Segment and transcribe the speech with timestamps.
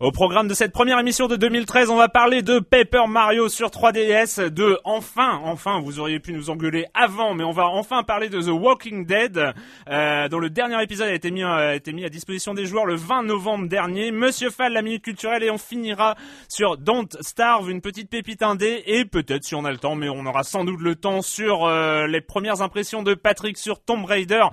[0.00, 3.68] Au programme de cette première émission de 2013, on va parler de Paper Mario sur
[3.68, 8.30] 3DS, de enfin, enfin, vous auriez pu nous engueuler avant, mais on va enfin parler
[8.30, 9.52] de The Walking Dead,
[9.90, 12.86] euh, dont le dernier épisode a été mis, a été mis à disposition des joueurs
[12.86, 14.10] le 20 novembre dernier.
[14.10, 16.14] Monsieur Fall, la minute culturelle, et on finira
[16.48, 20.08] sur Don't Starve, une petite pépite indé, et peut-être si on a le temps, mais
[20.08, 24.06] on aura sans doute le temps sur euh, les premières impressions de Patrick sur Tomb
[24.06, 24.44] Raider,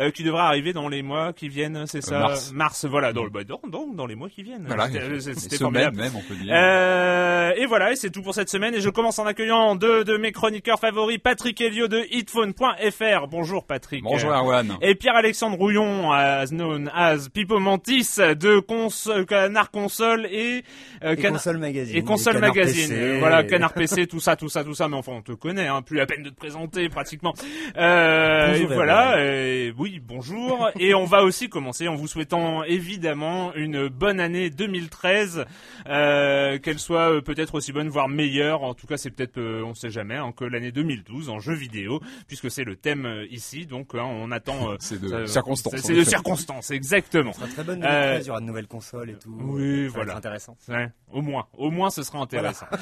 [0.00, 2.18] euh, qui devra arriver dans les mois qui viennent, c'est ça?
[2.18, 2.50] mars.
[2.52, 4.64] Mars, voilà, dans, le- bah, dans, dans, dans les mois qui viennent.
[4.66, 5.58] Voilà, C'était- les C'était semaines
[5.90, 5.96] formidable.
[5.98, 6.52] même, on peut dire.
[6.54, 8.74] Euh, et voilà, et c'est tout pour cette semaine.
[8.74, 13.26] Et je commence en accueillant deux de mes chroniqueurs favoris, Patrick Helio de hitphone.fr.
[13.28, 14.02] Bonjour Patrick.
[14.02, 14.76] Bonjour Erwan.
[14.80, 18.88] Et Pierre-Alexandre Rouillon, as known as Pipo Mantis, de cons
[19.28, 20.62] Canard Console et,
[21.04, 21.96] euh, Et Cana- Console Magazine.
[21.96, 22.88] et Console Canard Magazine.
[22.88, 23.18] PC.
[23.18, 24.88] Voilà, Canard PC, tout ça, tout ça, tout ça.
[24.88, 27.34] Mais enfin, on te connaît, hein, plus la peine de te présenter pratiquement.
[27.76, 30.68] Euh, Bonjour, et voilà, euh, oui, bonjour.
[30.78, 34.50] et on va aussi commencer en vous souhaitant évidemment une bonne année
[34.86, 35.44] 2013,
[35.88, 38.62] euh, qu'elle soit euh, peut-être aussi bonne, voire meilleure.
[38.62, 41.54] En tout cas, c'est peut-être, euh, on sait jamais, hein, que l'année 2012 en jeux
[41.54, 43.66] vidéo, puisque c'est le thème euh, ici.
[43.66, 44.70] Donc, hein, on attend.
[44.72, 45.42] euh, C'est de ça-
[45.82, 46.10] c'est- de effet.
[46.10, 47.32] circonstances, exactement.
[47.32, 47.86] Sera très bonne Euh,
[48.18, 49.36] 2013, il y aura de nouvelles consoles et tout.
[49.40, 50.12] Oui, Ça va voilà.
[50.12, 50.56] être intéressant.
[50.68, 52.66] Ouais, au moins, au moins, ce sera intéressant.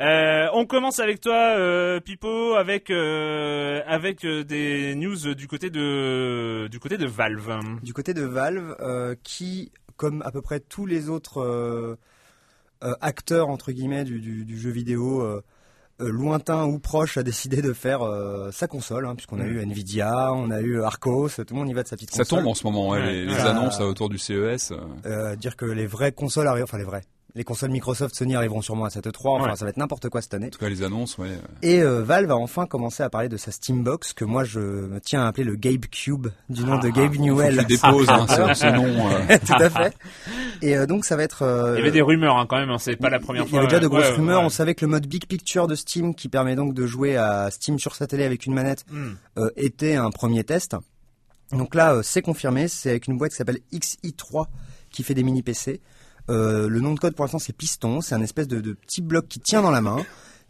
[0.00, 5.70] Euh, on commence avec toi, euh, Pipo, avec euh, avec euh, des news du côté
[5.70, 7.58] de du côté de Valve.
[7.82, 11.96] Du côté de Valve, euh, qui, comme à peu près tous les autres euh,
[12.82, 15.42] euh, acteurs entre guillemets du, du- du jeu vidéo euh,
[16.00, 20.32] lointain ou proche, a décidé de faire euh, sa console, hein, puisqu'on a eu Nvidia,
[20.32, 22.40] on a eu Arcos, tout le monde y va de sa petite Ça console.
[22.40, 23.12] tombe en ce moment, ouais, Ouais.
[23.12, 24.72] les, les Ça- annonces autour du CES.
[25.38, 27.04] dire que les vraies consoles arrivent, enfin les vraies.
[27.36, 29.56] Les consoles Microsoft, Sony arriveront sûrement à cette 3 enfin Ouais.
[29.56, 30.46] ça va être n'importe quoi cette année.
[30.46, 31.32] En tout cas, les annonces, ouais.
[31.62, 35.00] Et euh, Valve a enfin commencé à parler de sa Steambox, que moi je me
[35.00, 37.56] tiens à appeler le Gabe Cube, du nom de Gabe Faut Newell.
[37.56, 39.10] que tu déposes hein, ce, ce nom.
[39.10, 39.38] euh.
[39.44, 39.96] Tout à fait.
[40.62, 41.42] Et euh, donc ça va être.
[41.42, 43.46] euh, Il y avait des rumeurs hein, quand même, hein, c'est pas la première il
[43.46, 43.58] y fois.
[43.58, 44.38] avait déjà de grosses Ouais, rumeurs.
[44.38, 44.46] ouais.
[44.46, 47.50] On savait que le mode Big Picture de Steam, qui permet donc de jouer à
[47.50, 49.14] Steam sur sa télé avec une manette, Hmm.
[49.38, 50.76] euh, était un premier test.
[51.50, 52.68] Donc là, euh, c'est confirmé.
[52.68, 54.46] C'est avec une boîte qui s'appelle XI3
[54.92, 55.80] qui fait des mini PC.
[56.30, 58.00] Euh, le nom de code pour l'instant c'est Piston.
[58.00, 59.98] C'est un espèce de, de petit bloc qui tient dans la main.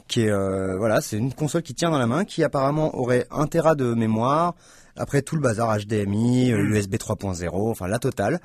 [0.07, 3.27] Qui est euh, voilà, c'est une console qui tient dans la main, qui apparemment aurait
[3.31, 4.55] un Tera de mémoire.
[4.97, 6.59] Après tout le bazar HDMI, euh.
[6.59, 8.41] USB 3.0, enfin la totale.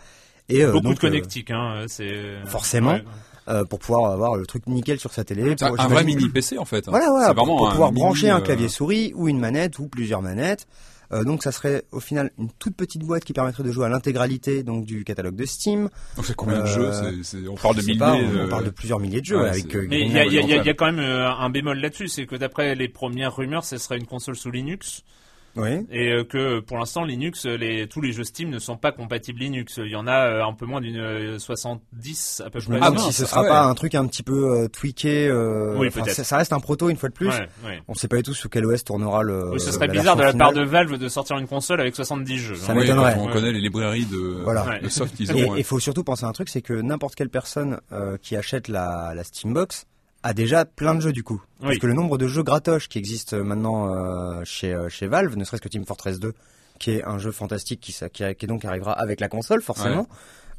[0.47, 2.93] Et euh, Beaucoup donc, de connectiques, hein, c'est forcément.
[2.93, 3.03] Ouais.
[3.49, 5.53] euh, pour pouvoir avoir le truc nickel sur sa télé.
[5.57, 6.87] C'est un, pour- un vrai mini PC en fait.
[6.87, 6.91] hein.
[6.91, 9.39] Voilà, voilà, pour, vraiment pour un pouvoir mini, brancher un euh, clavier souris ou une
[9.39, 10.65] manette ou plusieurs manettes.
[11.11, 13.89] Euh, donc ça serait au final une toute petite boîte qui permettrait de jouer à
[13.89, 15.89] l'intégralité donc du catalogue de Steam.
[16.17, 17.97] On sait combien de Euh, jeux c'est- c'est- On parle de milliers.
[17.97, 19.65] pas, on, euh, on parle de plusieurs milliers de jeux ouais, avec.
[19.71, 20.99] c'est- euh, Mais il y y a- il y a- il y a quand même
[20.99, 24.51] euh, un bémol là-dessus, c'est que d'après les premières rumeurs, ce serait une console sous
[24.51, 25.03] Linux.
[25.61, 25.85] Oui.
[25.91, 28.91] et euh, que pour l'instant Linux, euh, les, tous les jeux Steam ne sont pas
[28.91, 29.79] compatibles Linux.
[29.83, 32.77] Il y en a euh, un peu moins d'une euh, 70 à peu Je me
[32.79, 32.89] près.
[32.91, 33.47] Ah si ce ah sera ouais.
[33.49, 35.27] pas un truc un petit peu euh, tweaké.
[35.27, 37.27] euh, Oui, ça, ça reste un proto une fois de plus.
[37.27, 37.81] Ouais, ouais.
[37.87, 39.51] On sait pas du tout sous quel OS tournera le.
[39.51, 41.95] Oui, ce serait la bizarre de la part de Valve de sortir une console avec
[41.95, 42.55] 70 jeux.
[42.55, 42.75] Ça hein.
[42.75, 43.15] Oui, m'étonnerait.
[43.19, 44.79] on connaît les librairies de, Voilà.
[44.81, 45.35] De soft ont.
[45.35, 45.59] Et ouais.
[45.59, 48.67] il faut surtout penser à un truc, c'est que n'importe quelle personne euh, qui achète
[48.67, 49.85] la, la Steambox
[50.23, 51.41] a déjà plein de jeux du coup.
[51.59, 51.79] Parce Oui.
[51.79, 55.43] que le nombre de jeux gratos qui existent maintenant euh, chez, euh, chez Valve, ne
[55.43, 56.33] serait-ce que Team Fortress 2,
[56.79, 57.95] qui est un jeu fantastique qui,
[58.35, 60.07] qui, donc arrivera avec la console forcément,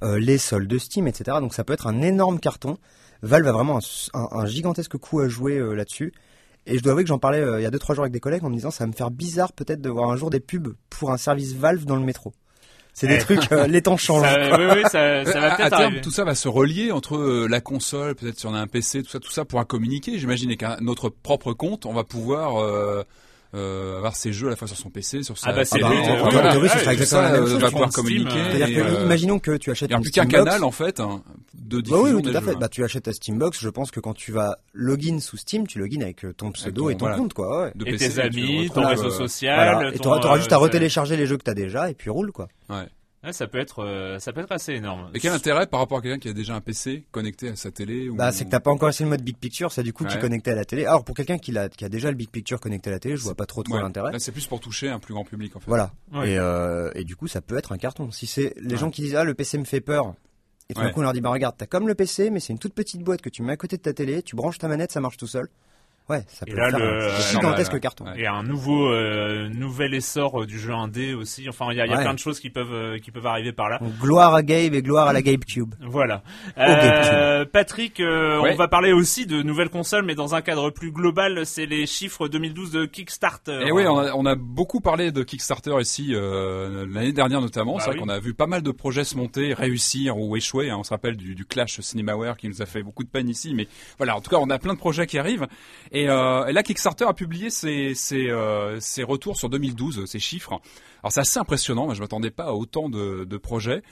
[0.03, 1.39] euh, les soldes de Steam, etc.
[1.41, 2.79] Donc ça peut être un énorme carton.
[3.23, 6.13] Valve a vraiment un, un- un gigantesque coup à jouer euh, là-dessus.
[6.67, 8.21] Et je dois avouer que j'en parlais euh, il y a 2-3 jours avec des
[8.21, 10.41] collègues en me disant ça va me faire bizarre peut-être de voir un jour des
[10.41, 12.33] pubs pour un service Valve dans le métro.
[13.01, 13.19] C'est des Eh.
[13.19, 14.23] trucs, euh, les temps changent.
[14.29, 16.01] Ça, oui, oui, ça, ça va à, à peut-être terme, arriver.
[16.03, 19.03] tout ça va se relier entre euh, la console, peut-être si on a un PC,
[19.03, 20.19] tout ça, tout ça pourra communiquer.
[20.19, 22.63] J'imagine qu'à notre propre compte, on va pouvoir
[23.53, 25.51] euh, avoir ses jeux à la fois sur son PC, sur sa.
[25.51, 28.39] Ah bah, c'est chose, va pouvoir communiquer.
[29.03, 31.23] Imaginons que tu achètes Il n'y a plus qu'un canal en fait hein,
[31.55, 32.55] de Bah diffusion oui, oui, tout à fait.
[32.55, 35.79] Bah, tu achètes ta Steambox, je pense que quand tu vas login sous Steam, tu
[35.79, 37.71] login avec euh, ton pseudo et ton compte, quoi.
[37.87, 39.93] Et tes tu amis, ton euh, réseau social.
[39.95, 42.49] Et t'auras t'auras juste à retélécharger les jeux que t'as déjà et puis roule, quoi.
[42.69, 42.87] Ouais.
[43.23, 45.11] Ouais, ça peut être, euh, ça peut être assez énorme.
[45.15, 47.71] Et quel intérêt par rapport à quelqu'un qui a déjà un PC connecté à sa
[47.71, 48.15] télé ou...
[48.17, 50.17] Bah, c'est que t'as pas encore essayé le mode Big Picture, c'est du coup qui
[50.17, 50.87] est connecté à la télé.
[50.87, 53.35] Alors, pour quelqu'un qui, a déjà le Big Picture connecté à la télé, je vois
[53.35, 53.83] pas trop trop Ouais.
[53.83, 54.13] l'intérêt.
[54.13, 55.67] Là, c'est plus pour toucher un plus grand public en fait.
[55.69, 55.93] Voilà.
[56.13, 56.31] Ouais.
[56.33, 58.11] Et, euh, et du coup, ça peut être un carton.
[58.11, 58.77] Si c'est les Ouais.
[58.79, 60.15] gens qui disent, ah, le PC me fait peur.
[60.71, 62.53] Et tout d'un coup, on leur dit, bah, regarde, t'as comme le PC, mais c'est
[62.55, 64.69] une toute petite boîte que tu mets à côté de ta télé, tu branches ta
[64.69, 65.49] manette, ça marche tout seul.
[66.09, 68.05] Ouais, ça Et peut là, faire le- un euh, gigantesque normal, carton.
[68.17, 71.49] Et un nouveau, euh, nouvel essor euh, du jeu indé aussi.
[71.49, 72.03] Enfin, il y a, il y a Ouais.
[72.03, 73.79] plein de choses qui peuvent, euh, qui peuvent arriver par là.
[73.79, 75.73] Donc, gloire à Gabe et gloire à la Gabe Cube.
[75.81, 76.23] Voilà.
[76.57, 77.13] GameCube.
[77.13, 78.53] Euh, Patrick, euh, Ouais.
[78.53, 81.47] on va parler aussi de nouvelles consoles, mais dans un cadre plus global.
[81.47, 83.61] C'est les chiffres 2012 de Kickstarter.
[83.63, 87.41] Et Eh oui, on a, on a beaucoup parlé de Kickstarter ici euh, l'année dernière
[87.41, 87.75] notamment.
[87.75, 88.03] Bah c'est vrai oui.
[88.05, 90.71] qu'on a vu pas mal de projets se monter, réussir ou échouer.
[90.71, 90.77] hein.
[90.81, 93.55] On se rappelle du, du Clash Cinemaware qui nous a fait beaucoup de peine ici.
[93.55, 93.69] Mais
[93.99, 95.47] voilà, en tout cas, on a plein de projets qui arrivent.
[95.93, 100.19] Et, euh, et là, Kickstarter a publié ses, ses, euh, ses retours sur 2012, ses
[100.21, 100.61] chiffres.
[101.03, 101.87] Alors c'est assez impressionnant.
[101.87, 103.83] Moi, je m'attendais pas à autant de, de projets.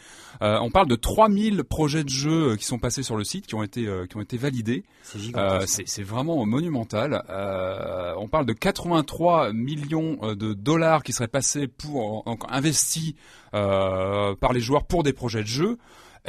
[0.43, 3.55] Euh, on parle de 3000 projets de jeux qui sont passés sur le site, qui
[3.55, 4.85] ont été, euh, qui ont été validés.
[5.03, 7.25] C'est Euh, vraiment monumental.
[7.31, 13.15] Euh, on parle de 83 millions euh, de dollars qui seraient passés pour donc investis
[13.55, 15.79] euh, par les joueurs pour des projets de jeux.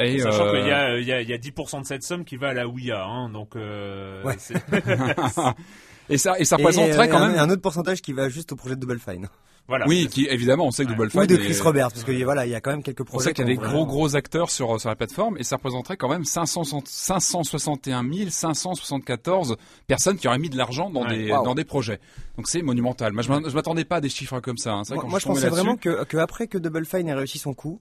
[0.00, 2.24] Et Sachant euh, qu'il y a, il y, a, y a 10% de cette somme
[2.24, 4.36] qui va à la Ouya, hein, donc euh, Ouais.
[6.08, 7.38] et ça et ça représenterait et quand un, même.
[7.38, 9.28] un autre pourcentage qui va juste au projet de Double Fine.
[9.68, 9.86] voilà.
[9.86, 10.96] Oui, qui évidemment, on sait que Ouais.
[10.96, 12.82] Double Ou Fine de est- Chris Roberts, parce que voilà, il y a quand même
[12.82, 13.24] quelques On projets.
[13.28, 15.96] sait qu'il y a des gros gros acteurs sur sur la plateforme et ça représenterait
[15.96, 19.56] quand même 560 561 574
[19.86, 21.16] personnes qui auraient mis de l'argent dans Ouais.
[21.26, 21.44] des Wow.
[21.44, 22.00] dans des projets.
[22.36, 23.12] Donc c'est monumental.
[23.12, 24.72] Moi je m'attendais pas à des chiffres comme ça.
[24.72, 24.82] hein.
[24.86, 27.14] Vrai, Moi, quand moi, je pensais vraiment là-dessus- que, que après que Double Fine ait
[27.14, 27.80] réussi son coup,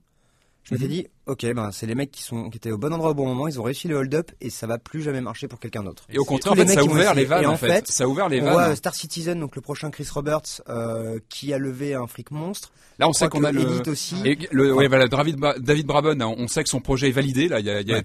[0.63, 3.11] je m'étais dit, ok, ben c'est les mecs qui sont qui étaient au bon endroit
[3.11, 5.59] au bon moment, ils ont réussi le hold-up et ça va plus jamais marcher pour
[5.59, 6.06] quelqu'un d'autre.
[6.11, 7.67] Et au contraire, en fait, ça a ouvert les vannes en fait.
[7.67, 10.61] fait, Ça a ouvert les On voit euh, Star Citizen, donc le prochain Chris Roberts,
[10.69, 12.71] euh, qui a levé un fric monstre.
[13.00, 14.15] Là, on sait qu'on a le Elite aussi.
[14.25, 17.13] et le ouais, voilà, David Ba- David Braben, hein, on sait que son projet est
[17.13, 18.03] validé là, il y a, il y a- Ouais.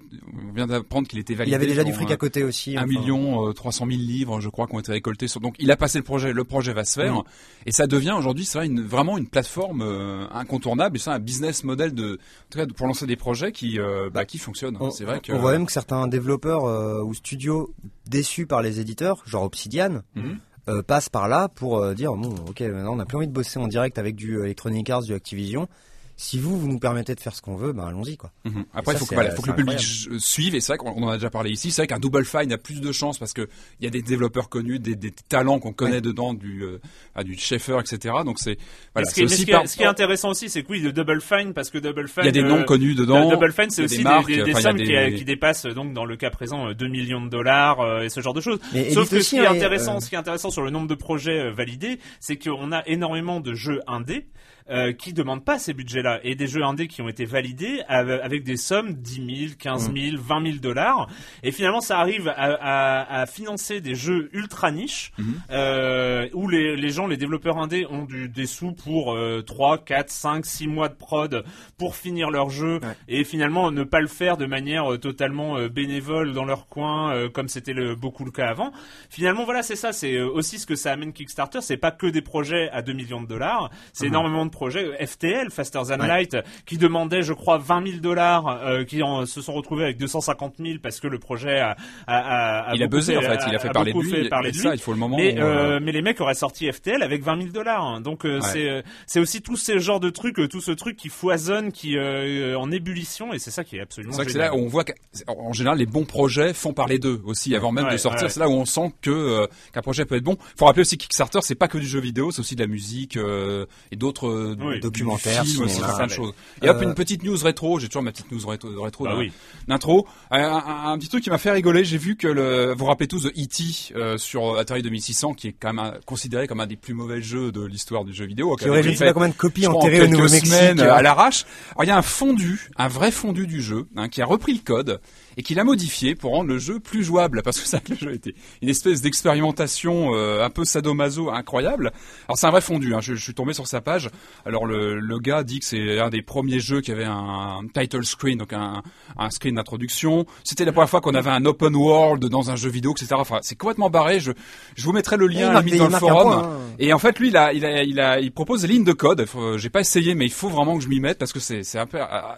[0.49, 1.53] on vient d'apprendre qu'il était Il validé.
[1.53, 2.77] y avait déjà du fric à côté aussi.
[2.77, 2.87] un enfin.
[2.87, 5.27] million euh, trois cent mille livres, je crois, qui ont été récoltés.
[5.27, 5.41] Sur...
[5.41, 6.33] Donc, il a passé le projet.
[6.33, 7.23] Le projet va se faire, Mhm.
[7.67, 10.97] et ça devient aujourd'hui, c'est vrai, une, vraiment une plateforme euh, incontournable.
[10.97, 12.21] Et c'est un business model de,
[12.59, 14.77] cas, pour lancer des projets qui, euh, bah, qui fonctionnent.
[14.81, 15.33] On, C'est vrai que.
[15.33, 17.75] on voit même que certains développeurs euh, ou studios
[18.07, 20.39] déçus par les éditeurs, genre Obsidian, Mhm.
[20.69, 23.59] euh, passent par là pour dire bon, ok, maintenant on n'a plus envie de bosser
[23.59, 25.69] en direct avec du Electronic Arts, du Activision.
[26.17, 28.31] Si vous, vous nous permettez de faire ce qu'on veut, ben allons-y quoi.
[28.45, 28.65] Mhm.
[28.73, 29.81] Après, il faut que, c'est- voilà, faut que c'est le public
[30.21, 30.55] suive.
[30.55, 31.73] Et c'est vrai qu'on en a déjà parlé ici.
[31.73, 33.49] C'est vrai qu'un Double Fine a plus de chances parce que
[33.81, 36.01] il y a des développeurs connus, des, des talents qu'on connaît Ouais.
[36.01, 36.79] dedans, du, euh,
[37.17, 38.15] ah, du Schaeffer, etc.
[38.25, 38.59] Donc c'est
[38.95, 39.09] voilà.
[39.09, 40.49] Ce, qui est, c'est mais aussi ce qui est- par- ce qui est intéressant aussi,
[40.49, 42.23] c'est que oui, de Double Fine, parce que Double Fine.
[42.23, 43.29] Il y a des euh, noms connus dedans.
[43.31, 44.31] Double Fine, c'est aussi des, marques,
[44.61, 47.29] sommes des- qui, euh, qui dépassent donc dans le cas présent euh, 2 millions de
[47.31, 48.61] dollars euh, et ce genre de choses.
[48.73, 50.71] Mais Sauf que ce qui est hein, intéressant, euh, ce qui est intéressant sur le
[50.71, 54.27] nombre de projets euh, validés, c'est qu'on a énormément de jeux indés.
[54.71, 58.19] Euh, qui demandent pas ces budgets-là et des jeux indés qui ont été validés av-
[58.23, 59.97] avec des sommes 10 000, 15 Mm.
[60.13, 61.07] 000, 20 000 dollars
[61.43, 65.35] et finalement ça arrive à, à- à financer des jeux ultra niches Mhm.
[65.51, 69.85] euh, où les, les gens, les développeurs indés ont du, des sous pour euh, 3,
[69.85, 71.45] 4, 5, 6 mois de prod
[71.77, 72.97] pour finir leur jeu Ouais.
[73.07, 77.13] et finalement ne pas le faire de manière euh, totalement euh, bénévole dans leur coin
[77.15, 78.73] euh, comme c'était beaucoup le cas avant.
[79.11, 82.23] Finalement voilà c'est ça, c'est aussi ce que ça amène Kickstarter, c'est pas que des
[82.23, 84.13] projets à 2 millions de dollars, c'est Mhm.
[84.15, 85.05] énormément de projets.
[85.05, 89.43] FTL, Faster Than Light, qui demandait, je crois, 20 000 dollars, euh, qui en, se
[89.43, 92.87] sont retrouvés avec 250 000 parce que le projet a, a, a, a Il a
[92.87, 94.79] buzzé, en fait, il a fait parler de beaucoup lui, fait parler de ça, lui.
[94.79, 97.49] il faut le moment Mais, euh, euh, les mecs auraient sorti FTL avec 20 000
[97.53, 97.85] dollars.
[97.85, 98.01] hein.
[98.01, 98.41] Donc euh, Ouais.
[98.53, 101.71] c'est euh, c'est aussi tout ce genre de trucs, euh, tout ce truc qui foisonne,
[101.73, 104.13] qui euh, en ébullition, et c'est ça qui est absolument.
[104.15, 107.73] C'est là où on voit qu'en général les bons projets font parler d'eux aussi avant
[107.73, 108.31] même Ouais, de sortir.
[108.31, 110.37] C'est là où on sent que euh, qu'un projet peut être bon.
[110.59, 112.67] Faut rappeler aussi que Kickstarter c'est pas que du jeu vidéo, c'est aussi de la
[112.67, 114.81] musique euh, et d'autres euh, Oui.
[114.81, 115.95] Documentaires, cinéma.
[115.97, 116.33] plein de choses.
[116.63, 117.79] Et hop Euh, une petite news rétro.
[117.79, 119.33] J'ai toujours ma petite news rétro, rétro Bah oui.
[119.69, 120.07] d'intro.
[120.31, 121.85] Un, un- un petit truc qui m'a fait rigoler.
[121.85, 123.95] J'ai vu que le, vous vous rappelez tous de E.T.
[123.97, 127.23] euh, sur Atari 2600, qui est quand même un- considéré comme un des plus mauvais
[127.23, 128.55] jeux de l'histoire du jeu vidéo.
[128.57, 130.53] Qui aurait je sais pas combien de copies enterrées en au Nouveau-Mexique.
[130.81, 131.45] euh, à l'arrache.
[131.73, 134.53] Alors il y a un fondu, un vrai fondu du jeu, hein, qui a repris
[134.53, 135.01] le code
[135.37, 138.13] et qui l'a modifié pour rendre le jeu plus jouable, parce que ça, le jeu
[138.15, 141.93] était une espèce d'expérimentation euh, un peu sadomaso incroyable.
[142.29, 144.11] Alors c'est un vrai fondu, hein, je, je suis tombé sur sa page.
[144.47, 148.05] Alors le, le gars dit que c'est un des premiers jeux qui avait un, title
[148.05, 148.83] screen, donc un,
[149.19, 150.27] un screen d'introduction.
[150.45, 153.15] C'était la première fois qu'on avait un open world dans un jeu vidéo, etc.
[153.19, 154.21] Enfin, c'est complètement barré.
[154.21, 154.33] Je,
[154.77, 156.23] je vous mettrai le lien limite des- dans le forum.
[156.33, 156.59] point, hein.
[156.79, 158.93] Et en fait, lui, il a, il a, il a, il propose des lignes de
[158.93, 159.27] code.
[159.57, 161.85] J'ai pas essayé, mais il faut vraiment que je m'y mette parce que c'est, euh,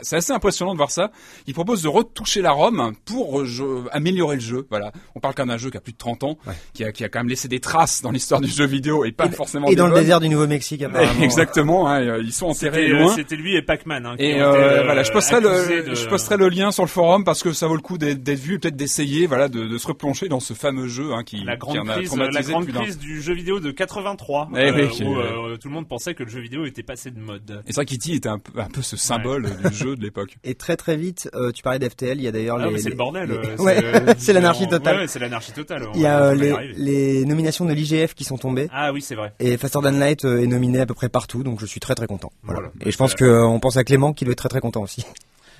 [0.02, 1.10] c'est assez impressionnant de voir ça.
[1.46, 4.66] Il propose de retoucher la ROM pour je- améliorer le jeu.
[4.70, 4.92] Voilà.
[5.14, 6.38] On parle quand même d'un jeu qui a plus de 30 ans,
[6.74, 9.12] qui a, qui a quand même laissé des traces dans l'histoire du jeu vidéo et
[9.12, 11.20] pas forcément Et des dans le désert du Nouveau-Mexique, apparemment.
[11.22, 11.88] Exactement.
[11.88, 13.14] hein, euh, ils sont enterrés C'était, euh, loin.
[13.14, 14.06] C'était lui et Pac-Man.
[14.06, 16.88] Hein, qui Et euh, voilà, je posterai le, de- je posterai le lien sur le
[16.88, 19.78] forum parce que ça vaut le coup d'être, vu, et peut-être d'essayer, voilà, de, de
[19.78, 22.42] se replonger dans ce fameux jeu hein, qui, la qui grande en a crise, traumatisé
[22.42, 25.68] la grande crise du jeu vidéo de 83, Eh oui, euh, qui- où euh, tout
[25.68, 27.62] le monde pensait que le jeu vidéo était passé de mode.
[27.66, 28.12] Et c'est vrai qu'E.T.
[28.12, 30.36] était un peu, un peu ce symbole du jeu de l'époque.
[30.44, 32.75] Et très très vite, euh, tu parlais d'FTL, il y a d'ailleurs Ah, les...
[32.78, 33.28] c'est le bordel.
[33.28, 34.96] les- euh, Ouais, euh, c'est l'anarchie totale.
[34.98, 35.86] Ouais, c'est l'anarchie totale.
[35.94, 36.34] Il y a euh,
[36.76, 38.68] les, nominations de l'IGF qui sont tombées.
[38.72, 39.32] Ah oui, c'est vrai.
[39.40, 42.06] Et Faster Than Light est nominé à peu près partout, donc je suis très très
[42.06, 42.32] content.
[42.42, 42.60] Voilà.
[42.60, 42.72] Voilà.
[42.84, 44.82] Et je pense que euh, on pense à Clément qui doit être très très content
[44.82, 45.04] aussi.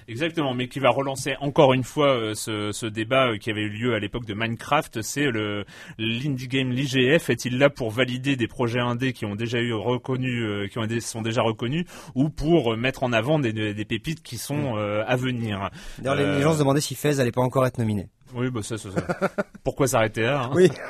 [0.08, 3.62] Exactement, mais qui va relancer encore une fois euh, ce, ce débat euh, qui avait
[3.62, 5.02] eu lieu à l'époque de Minecraft.
[5.02, 5.64] C'est le
[5.98, 10.42] l'indie game l'IGF est-il là pour valider des projets indés qui ont déjà eu reconnu,
[10.44, 11.84] euh, qui ont sont déjà reconnus,
[12.14, 15.70] ou pour mettre en avant des, des pépites qui sont euh, à venir?
[15.98, 18.08] D'ailleurs, les- les gens se demandaient si Fez allait pas encore être nominé.
[18.34, 19.06] Oui, bah ça, ça, ça.
[19.64, 20.50] Pourquoi s'arrêter là hein?
[20.54, 20.68] Oui.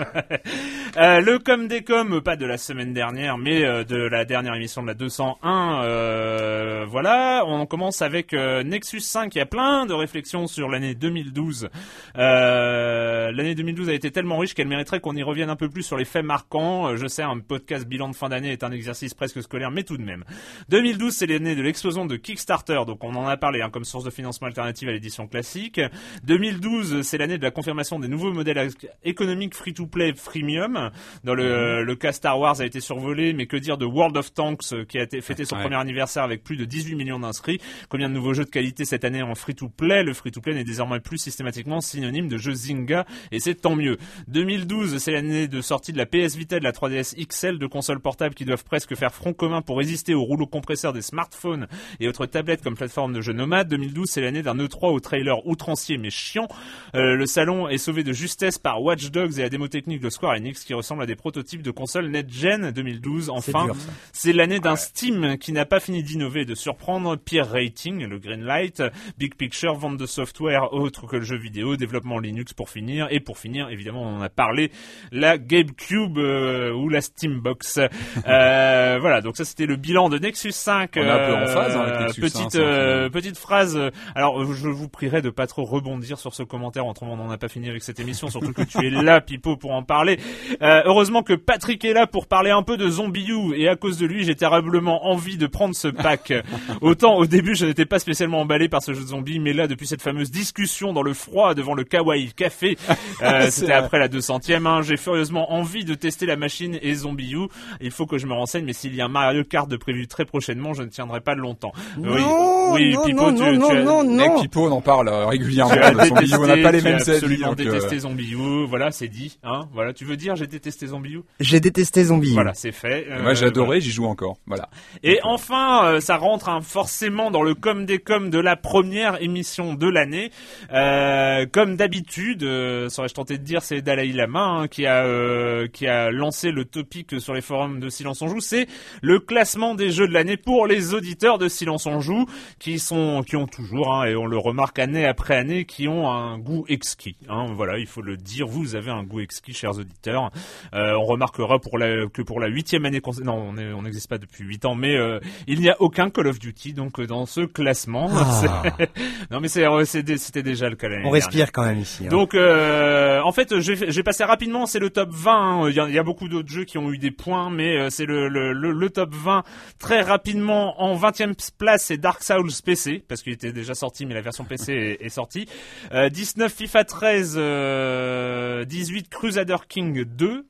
[0.99, 4.55] Euh, le com des com, pas de la semaine dernière, mais euh, de la dernière
[4.55, 5.83] émission de la 201.
[5.85, 9.35] euh, voilà, on commence avec Nexus 5.
[9.35, 11.69] Il y a plein de réflexions sur l'année 2012.
[12.17, 15.83] Euh, l'année 2012 a été tellement riche qu'elle mériterait qu'on y revienne un peu plus
[15.83, 16.97] sur les faits marquants.
[16.97, 19.99] Je sais, un podcast bilan de fin d'année est un exercice presque scolaire, mais tout
[19.99, 20.25] de même.
[20.71, 24.05] 2012, c'est l'année de l'explosion de Kickstarter, donc on en a parlé hein, comme source
[24.05, 25.79] de financement alternative à l'édition classique.
[26.25, 28.71] 2012, c'est l'année de la confirmation des nouveaux modèles
[29.05, 30.91] économiques free-to-play freemium.
[31.25, 34.33] Dans le, le cas Star Wars a été survolé, mais que dire de World of
[34.33, 35.63] Tanks euh, qui a été fêté son Ouais.
[35.63, 37.59] premier anniversaire avec plus de 18 millions d'inscrits?
[37.89, 40.05] Combien de nouveaux jeux de qualité cette année en free-to-play?
[40.05, 43.97] Le free-to-play n'est désormais plus systématiquement synonyme de jeu Zynga, et c'est tant mieux.
[44.29, 48.01] 2012, c'est l'année de sortie de la PS Vita de la 3DS XL, de consoles
[48.01, 51.67] portables qui doivent presque faire front commun pour résister au rouleau compresseur des smartphones
[51.99, 53.69] et autres tablettes comme plateforme de jeux nomades.
[53.69, 56.49] 2012, c'est l'année d'un E3 au trailer outrancier mais chiant.
[56.95, 60.11] Euh, le salon est sauvé de justesse par Watch Dogs et la démo technique de
[60.11, 63.31] Square Enix qui ressemble à des prototypes de consoles next-gen 2012.
[63.31, 63.67] Enfin,
[64.13, 67.17] c'est l'année d'un Steam qui n'a pas fini d'innover et de surprendre.
[67.17, 68.83] Peer rating, le Greenlight,
[69.19, 73.09] Big Picture, vente de software autre que le jeu vidéo, développement Linux pour finir.
[73.11, 74.71] Et pour finir, évidemment, on en a parlé,
[75.13, 77.79] la GameCube euh, ou la Steambox.
[78.27, 80.91] euh, voilà, donc ça c'était le bilan de Nexus 5.
[80.97, 83.01] On est un peu en phase, hein, avec Euh, Nexus, petite, hein, c'est un euh,
[83.03, 83.13] film.
[83.13, 83.79] petite phrase.
[84.15, 86.87] Alors, je vous prierai de pas trop rebondir sur ce commentaire.
[87.09, 88.29] On n'en a pas fini avec cette émission.
[88.31, 90.19] Surtout que tu es là, Pipo, pour en parler.
[90.63, 93.55] Euh, heureusement que Patrick est là pour parler un peu de Zombie U.
[93.57, 96.33] Et à cause de lui, j'ai terriblement envie de prendre ce pack.
[96.81, 99.67] Autant au début, je n'étais pas spécialement emballé par ce jeu de zombie, mais là,
[99.67, 102.77] depuis cette fameuse discussion dans le froid devant le Kawaii Café,
[103.23, 107.33] euh, c'était après la 200e, hein, j'ai furieusement envie de tester la machine et Zombie
[107.33, 107.49] U.
[107.81, 110.07] Il faut que je me renseigne, mais s'il y a un Mario Kart de prévu
[110.07, 111.73] très prochainement, je ne tiendrai pas longtemps.
[111.99, 114.41] oui, Non, oui, non, Pipo, non, tu, non, tu as- non, non.
[114.41, 115.75] Pipo, on en parle régulièrement.
[115.75, 116.35] tu as de Zombie U.
[116.35, 116.96] on n'a pas les détesté, mêmes tu as avis.
[116.97, 118.67] Absolument euh, détesté Zombie U.
[118.67, 119.39] Voilà, c'est dit.
[119.43, 121.21] Hein, voilà, tu veux dire j'ai détesté Zombie U?
[121.41, 122.33] J'ai détesté Zombie.
[122.33, 123.07] Voilà, c'est fait.
[123.09, 123.49] Euh, Moi, j'ai voilà.
[123.49, 124.39] adoré, j'y joue encore.
[124.47, 124.69] Voilà.
[125.03, 129.23] Et enfin, euh, ça rentre hein, forcément dans le com des com de la première
[129.23, 130.31] émission de l'année.
[130.73, 135.67] Euh, comme d'habitude, euh, serais-je tenté de dire, c'est Dalai Lama hein, qui a euh,
[135.69, 138.41] qui a lancé le topic sur les forums de Silence on joue.
[138.41, 138.67] C'est
[139.03, 142.27] le classement des jeux de l'année pour les auditeurs de Silence on joue,
[142.59, 146.11] qui sont qui ont toujours hein, et on le remarque année après année, qui ont
[146.11, 147.17] un goût exquis.
[147.29, 148.47] Hein, voilà, il faut le dire.
[148.47, 150.31] Vous avez un goût exquis, chers auditeurs.
[150.73, 154.45] Euh, on remarquera pour la, que pour la huitième année, non, on n'existe pas depuis
[154.45, 157.41] huit ans, mais euh, il n'y a aucun Call of Duty donc euh, dans ce
[157.41, 158.09] classement.
[158.41, 158.91] C'est-
[159.33, 161.27] non, mais c'était déjà le cas l'année On dernière.
[161.27, 162.05] respire quand même ici.
[162.07, 162.09] hein.
[162.09, 164.67] Donc, euh, en fait, j'ai passé rapidement.
[164.67, 165.33] C'est le top 20.
[165.65, 165.69] hein.
[165.71, 167.91] Il y, a, il y a beaucoup d'autres jeux qui ont eu des points, mais
[167.91, 169.43] c'est le, le, le, le top 20
[169.79, 170.81] très rapidement.
[170.81, 174.45] En 20e place, c'est Dark Souls PC parce qu'il était déjà sorti, mais la version
[174.45, 175.47] PC est, est sortie.
[175.93, 180.47] Euh, 19 FIFA 13, euh, 18 Crusader King 2,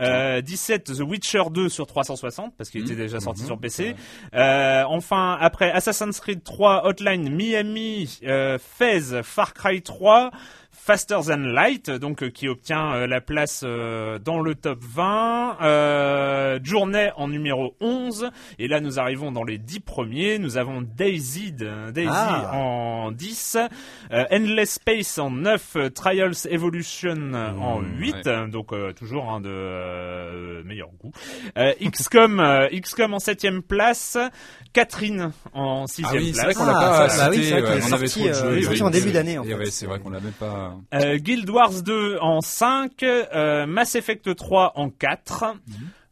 [0.00, 3.94] euh, 17 The Witcher 2 sur 360 parce qu'il était déjà sorti sur PC.
[4.34, 10.30] Euh, enfin, après Assassin's Creed 3, Hotline Miami, euh, Fez, Far Cry 3,
[10.88, 15.58] Faster Than Light, donc euh, qui obtient euh, la place euh, dans le top 20.
[15.60, 18.30] Euh, Journée en numéro 11.
[18.58, 20.38] Et là, nous arrivons dans les 10 premiers.
[20.38, 22.52] Nous avons Daisy, Daisy Ah.
[22.54, 23.58] en 10.
[24.12, 25.76] euh, Endless Space en 9.
[25.76, 28.26] euh, Trials Evolution en 8.
[28.50, 31.12] Donc euh, toujours un de euh, meilleur goût.
[31.58, 34.16] Euh, XCOM, euh, XCOM en 7 place.
[34.72, 36.44] Catherine en 6 Ah oui, c'est place.
[36.44, 38.62] vrai qu'on l'a Ah, pas ça, bah oui, ouais, on avait sorti, trop de euh,
[38.62, 39.54] sorti en début d'année, en et fait.
[39.54, 40.76] ouais, c'est vrai qu'on l'a même pas.
[40.94, 45.44] Euh, Guild Wars 2 en 5, euh, Mass Effect 3 en 4,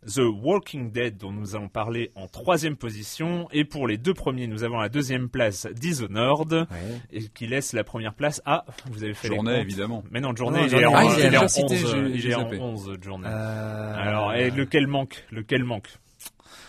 [0.07, 4.47] The Walking Dead dont nous allons parler en troisième position, et pour les deux premiers
[4.47, 6.67] nous avons la deuxième place Dishonored, Ouais.
[7.13, 10.05] et qui laisse la première place à, vous avez fait Journée, les évidemment.
[10.13, 11.51] Mais non, journée, Non, il est Journée, en, ah, il il est en déjà 11,
[11.51, 12.59] cité, j'ai- il j'ai est en zappé.
[12.61, 13.27] 11 de journée.
[13.29, 15.25] Euh, Alors, et lequel manque?
[15.33, 15.89] Lequel manque?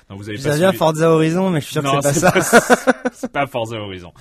[0.10, 0.78] Non, vous avez pas suivi.
[0.78, 2.62] Forza Horizon, mais je suis sûr Non, que c'est pas ça.
[3.14, 4.14] c'est pas Forza Horizon.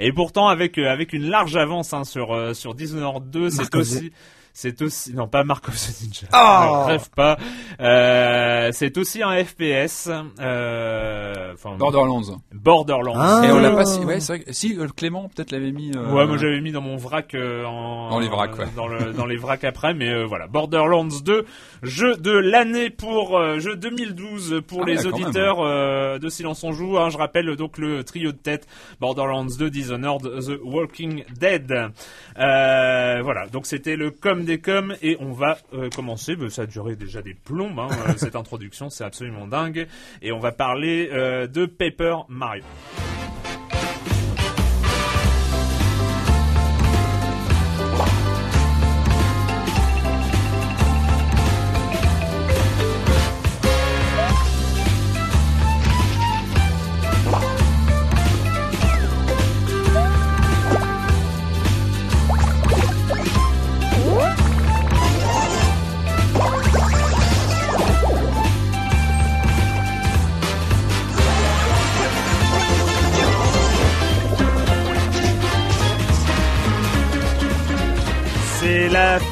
[0.00, 3.74] Et pourtant, avec euh, avec une large avance hein, sur euh, sur Dishonored 2, c'est
[3.74, 4.12] aussi
[4.56, 6.26] c'est aussi non pas Mark of the Ninja.
[6.32, 7.36] Oh Ne rêve pas.
[7.80, 10.08] Euh, c'est aussi un FPS.
[10.40, 12.40] Euh, enfin Borderlands.
[12.52, 13.14] Borderlands.
[13.16, 13.42] Ah.
[13.44, 13.84] Et on l'a pas.
[13.84, 14.44] si- Ouais, c'est vrai.
[14.44, 15.90] que- Si euh, Clément peut-être l'avait mis.
[15.96, 18.66] euh, Ouais, moi j'avais mis dans mon vrac euh, en Dans les vracs, ouais.
[18.76, 21.44] dans, le, dans les vracs après, mais euh, voilà, Borderlands 2,
[21.82, 26.62] jeu de l'année pour euh, jeu 2012 pour Ah les ouais, auditeurs euh, de Silence
[26.64, 26.96] on joue.
[26.98, 27.10] hein.
[27.10, 28.66] je rappelle donc le trio de tête
[29.00, 31.90] Borderlands 2, Dishonored, The Walking Dead.
[32.38, 34.10] Euh, voilà, donc c'était le
[34.44, 36.36] des coms et on va euh, commencer.
[36.50, 39.86] ça a duré déjà des plombes hein, euh, cette introduction, c'est absolument dingue.
[40.22, 42.64] Et on va parler euh, de Paper Mario.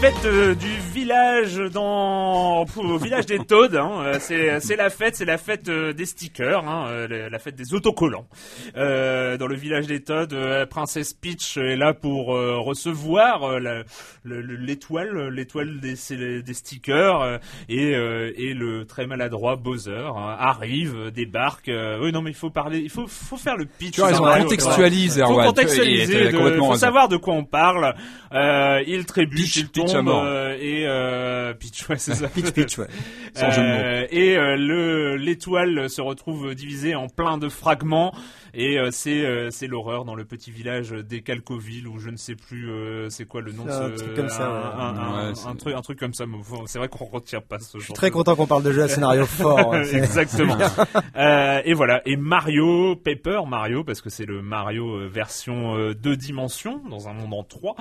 [0.03, 0.82] Fête euh, du
[1.17, 3.77] village dans au village des Toads.
[3.77, 3.91] Hein.
[4.05, 7.55] Euh, C'est c'est la fête, c'est la fête euh, des stickers, hein, euh, la- fête
[7.57, 8.27] des autocollants.
[8.77, 13.59] Euh, dans le village des Toads, la princesse Peach est là pour euh, recevoir
[14.25, 15.97] l'étoile, l'étoile des,
[16.55, 21.71] stickers et euh, et le très maladroit Bowser hein, arrive, débarque.
[22.01, 23.95] oui non mais il faut parler, il faut faut faire le pitch.
[23.97, 24.39] Tu Mario, quoi.
[24.39, 26.75] contextualise, Faut contextualiser, de- faut raison.
[26.75, 27.95] savoir de quoi on parle.
[28.33, 32.29] Euh, il trébuche, il tombe euh, et euh, Peach, ouais, c'est ça.
[32.35, 32.87] Pitch pitch, ouais.
[33.35, 33.75] Sans jeu de mots.
[33.75, 38.15] Euh, et euh, le l'étoile se retrouve divisée en plein de fragments
[38.55, 42.17] et euh, c'est euh, c'est l'horreur dans le petit village des Calcoville ou je ne
[42.17, 44.99] sais plus euh, c'est quoi le nom de Un ce truc comme ça, un, ouais.
[44.99, 46.25] un- un- Ouais, c'est- un truc un truc comme ça
[46.67, 48.73] c'est vrai qu'on retient pas ce Je suis genre très de- content qu'on parle de
[48.73, 49.75] jeux à scénario fort.
[49.77, 50.57] Exactement.
[51.15, 52.01] Euh, et voilà.
[52.07, 57.13] Et Mario, Paper Mario, parce que c'est le Mario version euh, deux dimensions dans un
[57.13, 57.77] monde en trois,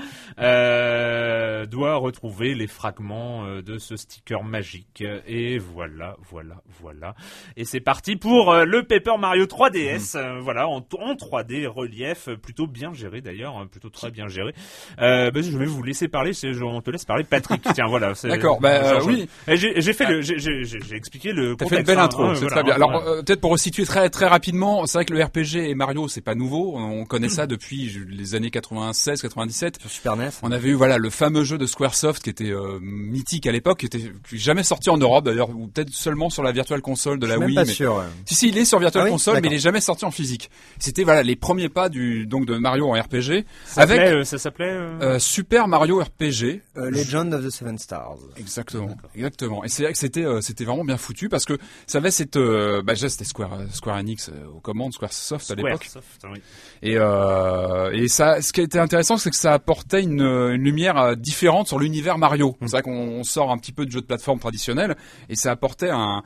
[0.66, 5.04] euh, doit retrouver les fragments euh, de ce sticker magique.
[5.28, 7.16] Et voilà, voilà, voilà.
[7.58, 10.16] Et c'est parti pour euh, le Paper Mario 3DS.
[10.18, 14.28] euh, voilà, en, en 3D relief, euh, plutôt bien géré d'ailleurs, hein, plutôt très bien
[14.28, 14.54] géré.
[15.00, 16.34] Euh, bah, je vais vous laisser parler.
[16.34, 17.62] je- On te laisse parler, Patrick.
[17.76, 18.14] Tiens, voilà.
[18.24, 19.06] D'accord, bah, euh, Georges.
[19.08, 19.30] oui.
[19.48, 21.56] J'ai fait le, j'ai- expliqué le.
[21.56, 22.74] T'as fait une belle hein, intro, hein, c'est voilà, très bien.
[22.76, 26.08] Alors euh, peut-être pour resituer très très rapidement, c'est vrai que le RPG et Mario
[26.08, 29.80] c'est pas nouveau, on connaît ça depuis les années 96, 97.
[29.82, 30.30] Sur Super NES.
[30.44, 33.80] On avait eu voilà le fameux jeu de Squaresoft qui était euh, mythique à l'époque,
[33.80, 37.26] qui était jamais sorti en Europe d'ailleurs, ou peut-être seulement sur la Virtual Console de
[37.28, 37.56] Je la Wii.
[37.56, 38.04] pas mais- sûr.
[38.26, 40.12] Si si, il est sur Virtual Ah oui Console, mais il est jamais sorti en
[40.12, 40.51] physique.
[40.80, 44.24] C'était voilà les premiers pas du donc de Mario en RPG Ça avec s'appelait, euh,
[44.24, 44.70] ça s'appelait.
[44.72, 46.62] euh, euh, Super Mario RPG.
[46.78, 48.18] Euh, Legend of the Seven Stars.
[48.38, 49.64] Exactement, exactement.
[49.64, 52.38] Et c'est vrai que c'était euh, c'était vraiment bien foutu parce que ça avait cette
[52.38, 55.88] euh, bah déjà c'était Square Square Enix euh, aux commandes, Square Soft à l'époque.
[56.32, 56.42] Oui.
[56.82, 60.98] Et euh, et ça ce qui était intéressant c'est que ça apportait une, une lumière
[60.98, 62.56] euh, différente sur l'univers Mario.
[62.62, 64.96] C'est vrai qu'on on sort un petit peu de jeu de plateforme traditionnel
[65.30, 66.24] et ça apportait un-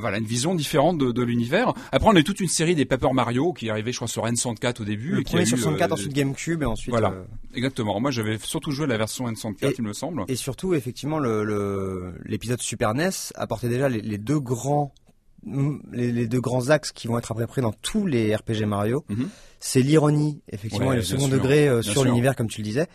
[0.00, 1.72] voilà une vision différente de, de l'univers.
[1.92, 4.26] Après on a eu toute une série des Paper Mario qui arrivaient je crois sur
[4.26, 6.90] N64 au début Le et qui premier sur eu, 64, euh, ensuite GameCube et ensuite.
[6.90, 7.10] voilà.
[7.10, 8.00] euh, Exactement.
[8.00, 10.24] Moi j'avais surtout joué à la version N64 Et- il me semble.
[10.28, 14.92] Et surtout, effectivement, le- le- l'épisode Super NES apportait déjà les, les deux grands,
[15.44, 18.64] mm, les, les deux grands axes qui vont être après pris dans tous les RPG
[18.66, 19.04] Mario.
[19.08, 19.28] Mhm.
[19.60, 22.64] C'est l'ironie, effectivement, Ouais, et le second sûr, degré euh, sur l'univers, comme tu le
[22.64, 22.86] disais.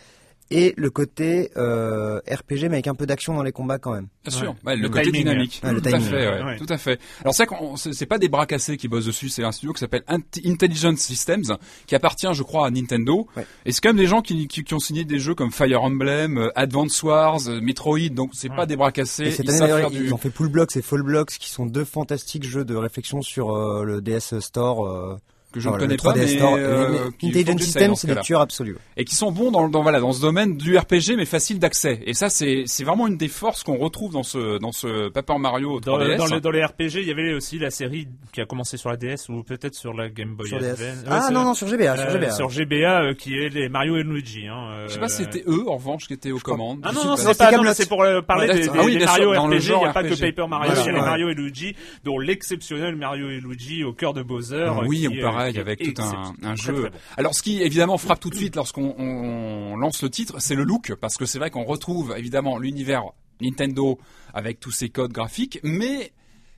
[0.52, 4.08] Et le côté euh, RPG, mais avec un peu d'action dans les combats quand même.
[4.26, 4.56] Bien sûr, Ouais.
[4.72, 5.62] Ouais, le, Le côté timing, dynamique.
[5.64, 5.74] ouais.
[5.74, 6.58] Le tout à fait, ouais, ouais.
[6.58, 7.00] tout à fait.
[7.22, 9.80] Alors c'est qu'on c'est pas des bras cassés qui bossent dessus, c'est un studio qui
[9.80, 13.28] s'appelle Int- Intelligent Systems, qui appartient, je crois, à Nintendo.
[13.38, 13.46] Ouais.
[13.66, 15.84] Et c'est quand même des gens qui, qui, qui ont signé des jeux comme Fire
[15.84, 18.10] Emblem, euh, Advance Wars, euh, Metroid.
[18.10, 18.56] Donc c'est Ouais.
[18.56, 19.26] pas des bras cassés.
[19.28, 20.06] Et cette ils année, du.
[20.06, 23.22] ils ont fait Pool Blocks et Fall Blocks, qui sont deux fantastiques jeux de réflexion
[23.22, 24.88] sur euh, le DS Store.
[24.88, 25.16] euh,
[25.52, 26.56] que je voilà, ne le connais pas, 3DS mais, Store.
[26.58, 28.78] euh, Mais qui font Intelligent Systems, dans c'est ce des tueurs absolus.
[28.98, 32.02] et qui sont bons dans, dans voilà dans ce domaine du RPG mais facile d'accès
[32.06, 35.38] et ça c'est c'est vraiment une des forces qu'on retrouve dans ce dans ce Paper
[35.40, 38.42] Mario 3DS Dans, dans, les, dans les RPG, il y avait aussi la série qui
[38.42, 40.54] a commencé sur la DS ou peut-être sur la Game Boy.
[40.54, 40.80] Advance.
[40.80, 42.32] Ouais, Ah non, non, sur GBA, sur euh, GBA.
[42.32, 44.48] sur GBA, euh, qui est les Mario et Luigi.
[44.48, 46.92] Hein, euh, je sais pas si c'était eux en revanche qui étaient aux commandes Ah
[46.92, 49.78] non, non, c'est pas, c'est pour euh, parler Ouais, des, Ah Mario le RPG, il
[49.78, 50.20] n'y a pas que.
[50.20, 51.00] Paper Mario, il y a les.
[51.00, 54.70] Mario et Luigi, dont l'exceptionnel Mario et Luigi au cœur de Bowser.
[54.86, 56.74] Oui, qui, ou avec tout un, jeu.
[56.82, 56.98] très bon.
[57.18, 60.56] Alors, ce qui évidemment frappe tout de suite lorsqu'on on, on lance le titre, c'est
[60.56, 63.04] le look, parce que c'est vrai qu'on retrouve évidemment l'univers
[63.42, 64.00] Nintendo
[64.34, 66.12] avec tous ses codes graphiques, mais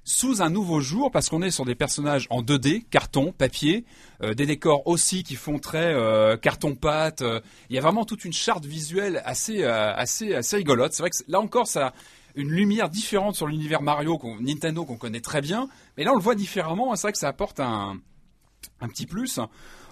[0.04, 3.86] sous un nouveau jour, parce qu'on est sur des personnages en 2D, carton, papier,
[4.24, 7.22] euh, des décors aussi qui font très euh, carton-pâte.
[7.22, 7.40] euh,
[7.70, 10.94] il y a vraiment toute une charte visuelle assez, assez, assez rigolote.
[10.94, 11.94] C'est vrai que là encore, ça a
[12.36, 16.16] une lumière différente sur l'univers Mario, qu'on- Nintendo qu'on connaît très bien, mais là on
[16.16, 16.96] le voit différemment.
[16.96, 18.00] C'est vrai que ça apporte un
[18.80, 19.40] un petit plus.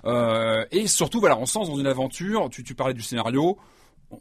[0.05, 2.49] Euh, et surtout, voilà, on se lance dans une aventure.
[2.49, 3.57] Tu, tu parlais du scénario.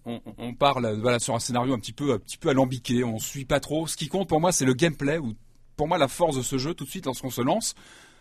[0.05, 3.05] On, parle voilà, sur un scénario un petit peu, un petit peu alambiqué.
[3.05, 3.87] On suit pas trop.
[3.87, 5.19] Ce qui compte pour moi, c'est le gameplay.
[5.19, 5.35] Où,
[5.77, 7.75] pour moi, la force de ce jeu, tout de suite, lorsqu'on se lance,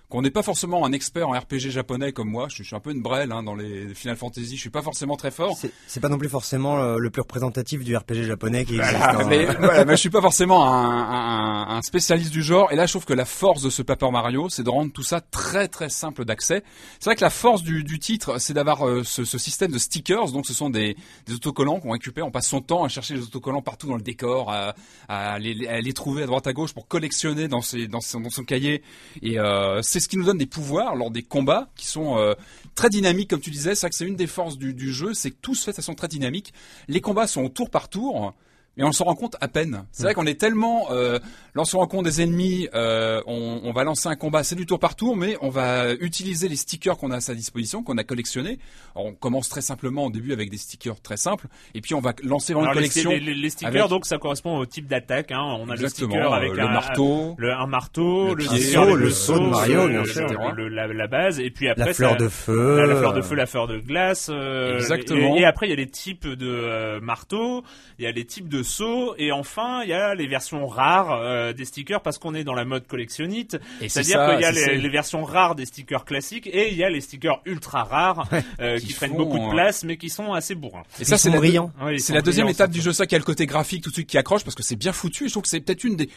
[0.10, 2.48] qu'on n'est pas forcément un expert en RPG japonais comme moi.
[2.50, 4.56] Je, je suis un peu une brêle hein, dans les Final Fantasy.
[4.56, 5.58] Je suis pas forcément très fort.
[5.58, 8.96] C'est- pas non plus forcément euh, le plus représentatif du RPG japonais qui existe.
[8.96, 9.26] Voilà, hein.
[9.28, 12.72] mais, voilà, mais je suis pas forcément un, un- un spécialiste du genre.
[12.72, 15.04] Et là, je trouve que la force de ce Paper Mario, c'est de rendre tout
[15.04, 16.64] ça très très simple d'accès.
[17.00, 19.78] C'est vrai que la force du, du titre, c'est d'avoir euh, ce, ce système de
[19.80, 20.32] stickers.
[20.32, 22.26] Donc, ce sont des, des autocollants qu'on récupère.
[22.26, 24.74] On passe son temps à chercher les autocollants partout dans le décor, à,
[25.10, 28.22] à les, à les trouver à droite à gauche pour collectionner dans, ses, dans, son,
[28.22, 28.84] dans son cahier.
[29.22, 32.34] Et euh, c'est ce qui nous donne des pouvoirs lors des combats qui sont euh,
[32.76, 33.76] très dynamiques, comme tu disais.
[33.76, 35.76] C'est que c'est une des forces du, du jeu, c'est que tout se fait de
[35.76, 36.54] façon très dynamique.
[36.88, 38.34] Les combats sont au tour par tour.
[38.78, 39.86] Mais on s'en rend compte à peine.
[39.92, 41.18] C'est vrai qu'on est tellement, euh,
[41.56, 44.96] lorsqu'on rencontre des ennemis, euh, on, on va lancer un combat, c'est du tour par
[44.96, 48.60] tour, mais on va utiliser les stickers qu'on a à sa disposition, qu'on a collectionnés.
[48.96, 52.00] Alors, on commence très simplement au début avec des stickers très simples, et puis on
[52.02, 53.10] va lancer vraiment Alors, une les, collection.
[53.12, 55.32] les- les- les stickers, avec- donc ça correspond au type d'attaque.
[55.32, 55.42] Hein.
[55.60, 57.36] On a Exactement, le sticker avec euh, le un, marteau.
[57.38, 60.52] le, un marteau, le le, pied, sticker le saut de Mario, le- bien le- sûr.
[60.56, 62.78] le- la, la base, et puis après la fleur ça- de feu.
[62.78, 64.30] la, la fleur de feu, la fleur de glace.
[64.32, 65.36] euh, Exactement.
[65.36, 67.64] Et, et après, il y a les types de euh, marteaux,
[67.98, 71.12] il y a les types de sauts, et enfin, il y a les versions rares
[71.12, 73.58] euh, des stickers parce qu'on est dans la mode collectionnite.
[73.80, 77.02] C'est-à-dire qu'il y a les, versions rares des stickers classiques et il y a les
[77.02, 78.28] stickers ultra rares
[78.60, 80.84] euh, qui, Qui prennent font, beaucoup de euh, place mais qui sont assez bourrins.
[81.00, 83.46] Et ça, c'est ils c'est la deuxième étape du jeu, ça, qui a le côté
[83.46, 85.26] graphique tout de suite qui accroche parce que c'est bien foutu.
[85.26, 86.10] Et je trouve que c'est peut-être une des,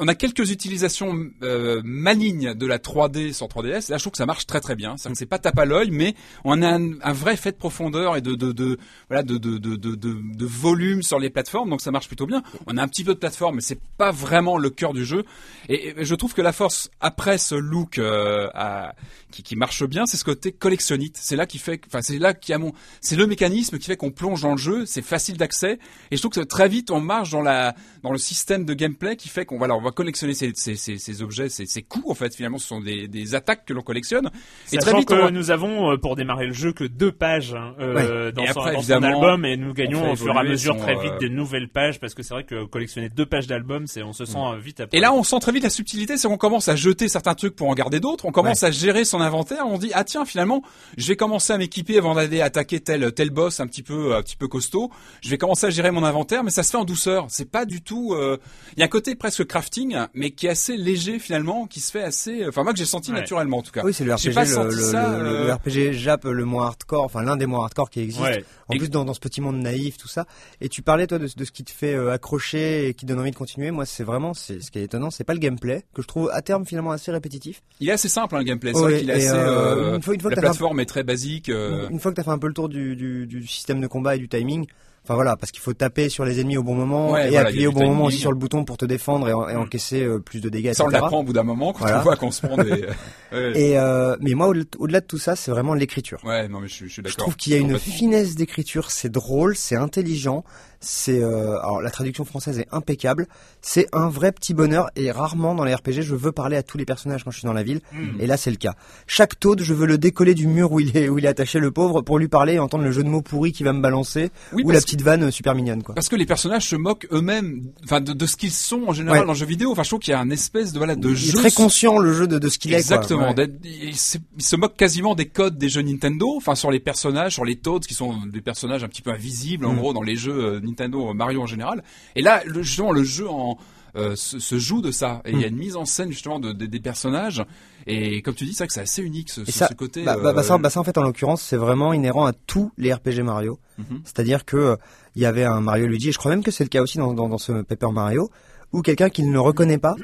[0.00, 3.90] on a quelques utilisations euh, malignes de la 3D sur 3DS.
[3.90, 4.96] Là, je trouve que ça marche très très bien.
[4.96, 8.20] C'est pas tape à l'œil, mais on a un, un vrai effet de profondeur et
[8.20, 11.70] de, de, de voilà de, de, de, de, de, de volume sur les plateformes.
[11.70, 12.42] Donc ça marche plutôt bien.
[12.66, 15.24] On a un petit peu de plateforme, mais c'est pas vraiment le cœur du jeu.
[15.68, 18.94] Et, et je trouve que la force après ce look euh, à-
[19.30, 21.16] qui, qui marche bien, c'est ce côté collectionnite.
[21.18, 23.96] C'est là qui fait, enfin c'est là qui a mon, c'est le mécanisme qui fait
[23.96, 24.84] qu'on plonge dans le jeu.
[24.84, 25.78] C'est facile d'accès
[26.10, 29.16] et je trouve que très vite on marche dans la dans le système de gameplay
[29.16, 32.14] qui fait qu'on voilà, va collectionner ces, ces, ces, ces objets, ces, ces coups en
[32.14, 32.34] fait.
[32.34, 34.30] Finalement, ce sont des, des attaques que l'on collectionne.
[34.72, 37.74] Et très vite, que nous avons euh, pour démarrer le jeu que deux pages hein,
[37.80, 40.42] euh, dans, son, après, dans son album et nous gagnons on au fur et à
[40.42, 43.26] mesure son, très vite euh, des nouvelles pages parce que c'est vrai que collectionner deux
[43.26, 44.96] pages d'album, c'est on se sent euh, vite après.
[44.96, 47.56] Et là, on sent très vite la subtilité, c'est qu'on commence à jeter certains trucs
[47.56, 48.24] pour en garder d'autres.
[48.26, 49.64] On commence à gérer son inventaire.
[49.66, 50.62] On dit ah tiens finalement,
[50.96, 54.22] je vais commencer à m'équiper avant d'aller attaquer tel tel boss un petit peu un
[54.22, 54.90] petit peu costaud.
[55.22, 57.26] Je vais commencer à gérer mon inventaire, mais ça se fait en douceur.
[57.30, 58.12] C'est pas du tout.
[58.14, 58.36] euh,
[58.76, 61.90] Il y a un côté presque crafting, mais qui est assez léger finalement, qui se
[61.90, 62.46] fait assez.
[62.46, 63.18] Enfin moi que j'ai senti Ouais.
[63.18, 63.82] naturellement en tout cas.
[63.84, 66.44] Oui, c'est le RPG, pas le, senti le- ça, le- euh, le RPG Jap le
[66.44, 68.22] moins hardcore, enfin l'un des moins hardcore qui existe.
[68.22, 68.44] Ouais.
[68.68, 70.26] En Et- plus dans, dans ce petit monde naïf, tout ça.
[70.60, 73.18] Et tu parlais toi de, de ce qui te fait euh, accrocher et qui donne
[73.20, 73.70] envie de continuer.
[73.70, 76.30] Moi, c'est vraiment, c'est ce qui est étonnant, c'est pas le gameplay que je trouve
[76.32, 77.62] à terme finalement assez répétitif.
[77.80, 78.72] Il est assez simple hein, le gameplay.
[78.74, 79.28] C'est Ouais, vrai qu'il est assez.
[79.28, 81.48] euh, euh, une fois- une fois la un- plateforme est très basique.
[81.48, 83.86] euh, Une fois que t'as fait un peu le tour du, du, du système de
[83.86, 84.66] combat et du timing.
[85.04, 87.48] Enfin voilà, parce qu'il faut taper sur les ennemis au bon moment Ouais, et voilà,
[87.48, 90.04] appuyer au bon moment aussi sur le bouton pour te défendre et, en- et encaisser
[90.04, 90.74] euh, plus de dégâts.
[90.74, 91.98] Ça on l'apprend au bout d'un moment quand Voilà.
[91.98, 92.70] on voit qu'on se prend des.
[93.32, 93.60] ouais.
[93.60, 96.20] Et euh, mais moi, au- au-delà de tout ça, c'est vraiment l'écriture.
[96.24, 97.14] Ouais, non mais je, suis- je suis d'accord.
[97.14, 100.44] Je trouve qu'il y a une finesse d'écriture, c'est drôle, c'est intelligent,
[100.82, 103.26] c'est euh, alors la traduction française est impeccable,
[103.60, 106.76] c'est un vrai petit bonheur et rarement dans les RPG je veux parler à tous
[106.76, 108.20] les personnages quand je suis dans la ville Hmm.
[108.20, 108.74] et là c'est le cas.
[109.06, 111.58] Chaque Toad, je veux le décoller du mur où il est où il est attaché
[111.58, 113.80] le pauvre pour lui parler et entendre le jeu de mots pourri qui va me
[113.80, 115.94] balancer Oui, ou la que- petite vanne super mignonne quoi.
[115.94, 119.20] Parce que les personnages se moquent eux-mêmes, enfin de, de ce qu'ils sont en général
[119.20, 119.26] Ouais.
[119.26, 119.70] dans le jeu vidéo.
[119.72, 121.50] Enfin, je trouve qu'il y a un espèce de voilà de il jeu est très
[121.50, 122.86] conscient le jeu de, de ce qu'il est.
[122.86, 122.96] quoi.
[122.96, 123.28] Exactement.
[123.28, 123.34] Ouais.
[123.34, 127.44] d'être- Il, se- moque quasiment des codes des jeux Nintendo, enfin sur les personnages, sur
[127.44, 129.78] les Toads qui sont des personnages un petit peu invisibles en Mm.
[129.78, 131.82] gros dans les jeux euh, Nintendo, euh, Mario en général.
[132.16, 133.56] Et là, le, justement, le jeu en
[133.94, 135.20] euh, se, se joue de ça.
[135.26, 137.44] Et il y a une mise en scène justement de, de- des personnages.
[137.86, 140.02] Et comme tu dis, c'est vrai que c'est assez unique ce, ça, ce côté.
[140.02, 142.32] bah, bah, bah, euh, ça, bah, ça, en fait en l'occurrence c'est vraiment inhérent à
[142.32, 143.58] tous les RPG Mario.
[143.78, 144.00] Mhm.
[144.04, 144.76] C'est-à-dire que euh,
[145.14, 146.96] il y avait un Mario Luigi, et je crois même que c'est le cas aussi
[146.98, 148.30] dans, dans, dans ce Paper Mario,
[148.72, 149.94] où quelqu'un qui ne le reconnaît pas,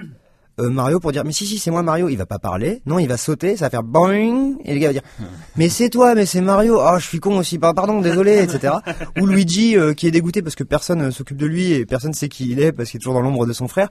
[0.61, 2.99] euh, Mario pour dire mais si si c'est moi Mario, il va pas parler, non
[2.99, 5.03] il va sauter, ça va faire boing, et le gars va dire
[5.57, 8.75] mais c'est toi, mais c'est Mario, ah je suis con aussi, par- pardon, désolé, etc.
[9.21, 12.12] Ou Luigi euh, qui est dégoûté parce que personne euh, s'occupe de lui et personne
[12.14, 13.88] sait qui il est parce qu'il est toujours dans l'ombre de son frère.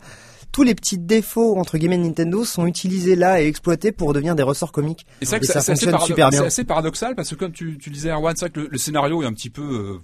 [0.53, 4.33] Tous les petits défauts entre guillemets de Nintendo sont utilisés là et exploités pour devenir
[4.33, 5.05] des ressorts comiques.
[5.21, 6.39] Et ça assez, fonctionne super bien.
[6.39, 8.77] c'est assez paradoxal parce que comme tu, tu disais Erwan, c'est vrai que le, le
[8.77, 9.61] scénario est un petit peu.
[9.61, 9.99] euh,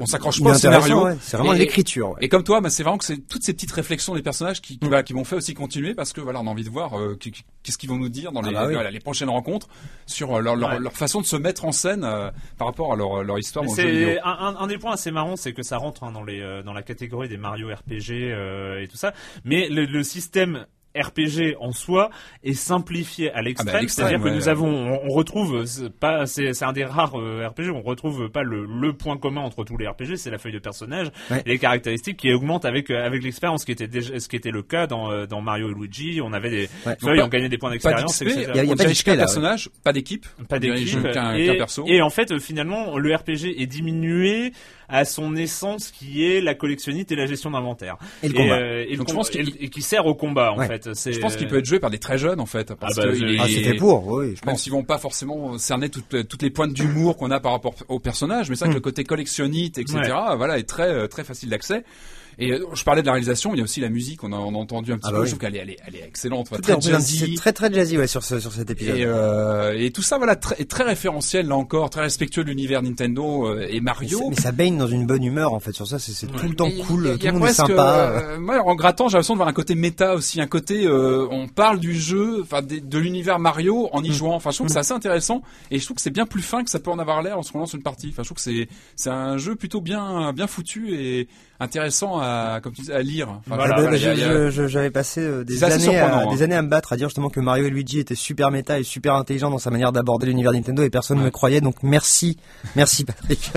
[0.00, 1.04] on s'accroche pas au scénario.
[1.04, 1.16] ouais.
[1.20, 2.10] C'est vraiment l'écriture.
[2.10, 2.16] ouais.
[2.22, 4.78] Et comme toi, bah, c'est vraiment que c'est toutes ces petites réflexions des personnages qui,
[4.82, 5.14] Mm.
[5.14, 7.16] m'ont fait aussi continuer parce que voilà, on a envie de voir euh,
[7.62, 8.74] qu'est-ce qu'ils vont nous dire dans Ah les, bah oui.
[8.74, 9.68] voilà, les prochaines rencontres
[10.06, 10.78] sur euh, leur, leur, Ouais.
[10.80, 13.70] leur façon de se mettre en scène euh, par rapport à leur, leur histoire Mais
[13.70, 14.08] dans le jeu vidéo.
[14.14, 16.72] C'est un, des points assez marrants, c'est que ça rentre hein, dans les euh, dans
[16.72, 19.12] la catégorie des Mario RPG euh, et tout ça.
[19.44, 22.10] Mais le, le système RPG en soi
[22.42, 24.36] est simplifié à l'extrême, Ah bah, l'extrême, c'est-à-dire que ouais.
[24.36, 27.82] nous avons, on, on retrouve c'est pas, c'est c'est un des rares euh, RPG, on
[27.82, 31.10] retrouve pas le, le point commun entre tous les RPG, c'est la feuille de personnage,
[31.30, 31.42] Ouais.
[31.44, 34.36] et les caractéristiques qui augmentent avec euh, avec l'expérience, ce qui était déjà, ce qui
[34.36, 36.96] était le cas dans euh, dans Mario et Luigi, on avait des Ouais.
[37.00, 38.50] feuilles, on gagnait des points d'expérience, etc.
[38.54, 40.98] y a- y a on pas d'XP, personnage, pas d'équipe, pas d'équipe.
[41.04, 41.84] et, qu'un perso.
[41.86, 44.52] et en fait, finalement, le RPG est diminué
[44.88, 47.96] à son essence qui est la collectionnite et la gestion d'inventaire.
[48.22, 48.54] Et le combat.
[48.58, 50.66] euh, et, le Donc, je pense qu'il- et qui sert au combat, en Ouais.
[50.66, 50.94] fait.
[50.94, 53.02] C'est- Je pense qu'il peut être joué par des très jeunes en fait, parce Ah
[53.02, 54.62] bah, que je- il Ah, c'était pour, oui, je Même pense.
[54.62, 57.98] s'ils vont pas forcément cerner toutes, toutes les pointes d'humour qu'on a par rapport au
[57.98, 60.36] personnage, mais c'est vrai que le côté collectionnite, etc., Ouais.
[60.36, 61.84] voilà, est très euh, très facile d'accès.
[62.38, 64.36] Et euh, je parlais de la réalisation, il y a aussi la musique, on a,
[64.36, 65.96] on a entendu un petit Ah peu, bah je trouve qu'elle est, elle est, elle
[65.96, 67.18] est excellente, Tout très en jazzy.
[67.30, 68.96] C'est très très jazzy ouais, sur, ce, sur cet épisode.
[68.96, 72.82] Et, euh, et tout ça, voilà, très, très référentiel là encore, très respectueux de l'univers
[72.82, 74.30] Nintendo euh, et Mario.
[74.30, 76.66] mais ça baigne dans une bonne humeur en fait sur ça, c'est tout le temps
[76.66, 78.10] Et cool, y a- tout le monde est sympa.
[78.12, 81.26] euh, moi, en grattant, j'ai l'impression de voir un côté méta aussi, un côté, euh,
[81.30, 84.12] on parle du jeu, enfin de l'univers Mario en y Mm.
[84.12, 84.34] jouant.
[84.34, 86.62] Enfin, je trouve que c'est assez intéressant et je trouve que c'est bien plus fin
[86.64, 88.08] que ça peut en avoir l'air lorsqu'on lance une partie.
[88.10, 91.28] Enfin, je trouve que c'est c'est un jeu plutôt bien bien foutu et
[91.60, 92.23] intéressant à
[92.62, 93.28] comme tu disais à lire.
[93.28, 96.30] Enfin, Voilà, voilà, bah, J'avais passé euh, des années, à, hein.
[96.34, 98.78] des années à me battre à dire justement que Mario et Luigi étaient super méta
[98.78, 101.76] et super intelligents dans sa manière d'aborder l'univers Nintendo et personne ne me croyait donc
[101.82, 102.38] merci,
[102.76, 103.50] merci Patrick.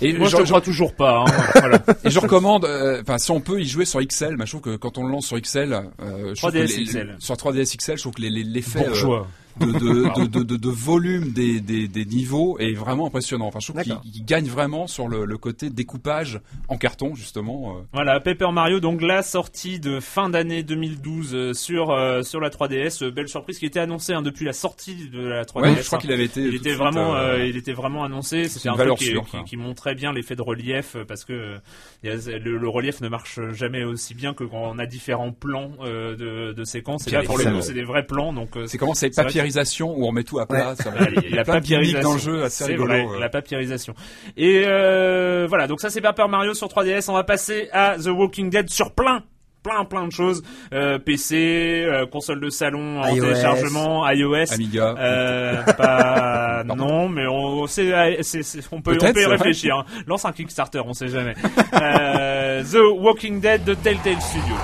[0.00, 1.24] Et Moi, je te crois toujours pas.
[1.26, 1.32] hein.
[1.60, 1.78] voilà.
[2.04, 4.62] Et je recommande, euh, enfin si on peut y jouer sur XL, mais je trouve
[4.62, 7.16] que quand on le lance sur XL, euh, je trouve 3DS que les- XL.
[7.18, 9.26] sur 3DS XL, je trouve que les- les- l'effet euh, Bourgeois.
[9.58, 13.46] De, de, de, de- de volume des, des, des niveaux est vraiment impressionnant.
[13.46, 17.76] Enfin, je trouve qu'il gagne vraiment sur le, le côté découpage en carton justement.
[17.76, 17.80] euh.
[17.92, 22.50] Voilà, Paper Mario, donc la sortie de fin d'année 2012 euh, sur euh, sur la
[22.50, 25.62] 3DS, euh, belle surprise qui était annoncée hein, depuis la sortie de la 3DS.
[25.62, 26.00] Ouais, je crois hein.
[26.00, 26.40] qu'il avait été.
[26.42, 28.48] Il était vraiment, euh, euh, il était vraiment annoncé.
[28.48, 31.58] C'était une un valeur truc sûre, qui- montrait bien l'effet de relief parce que euh,
[32.02, 36.16] le, le relief ne marche jamais aussi bien que quand on a différents plans euh,
[36.16, 37.06] de, de séquences.
[37.06, 38.32] Et là, pour le coup, c'est des vrais plans.
[38.32, 40.74] Donc C'est comment c'est vrai papierisation où on met tout à plat.
[40.76, 42.88] ça va- Ah, il y a plein de gimmicks dans le jeu assez c'est rigolo.
[42.92, 43.20] vrai, euh.
[43.20, 43.94] la papierisation.
[44.36, 47.10] Et euh, voilà, donc ça c'est Paper Mario sur 3DS.
[47.10, 49.22] On va passer à The Walking Dead sur plein
[49.62, 50.42] plein plein de choses.
[50.72, 53.20] Euh, PC, euh, console de salon en iOS.
[53.26, 54.54] téléchargement, iOS.
[54.54, 54.94] Amiga.
[54.98, 59.76] Euh, pas non, mais on, c'est- c'est- c'est- on peut, on peut y réfléchir.
[59.76, 59.84] hein.
[60.06, 61.34] Lance un Kickstarter, on sait jamais.
[61.74, 64.54] Euh, The Walking Dead de Telltale Studio.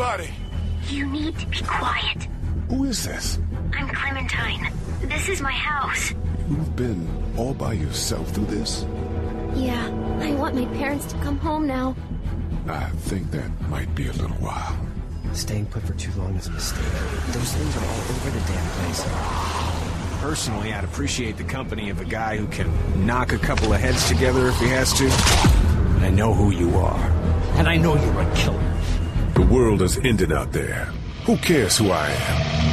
[0.00, 0.32] Anybody?
[0.88, 2.26] You need to be quiet.
[2.70, 3.38] Who is this?
[3.74, 4.72] I'm Clementine.
[5.02, 6.14] This is my house.
[6.48, 8.86] You've been all by yourself through this?
[9.54, 9.88] Yeah,
[10.20, 11.94] I want my parents to come home now.
[12.66, 14.74] I think that might be a little while.
[15.34, 16.82] Staying put for too long is a mistake.
[17.32, 19.04] Those things are all over the damn place.
[20.22, 22.70] Personally, I'd appreciate the company of a guy who can
[23.04, 25.08] knock a couple of heads together if he has to.
[26.02, 27.04] I know who you are.
[27.58, 28.70] And I know you're a killer.
[29.34, 30.86] The world is ending out there.
[31.24, 32.69] Who cares who I am?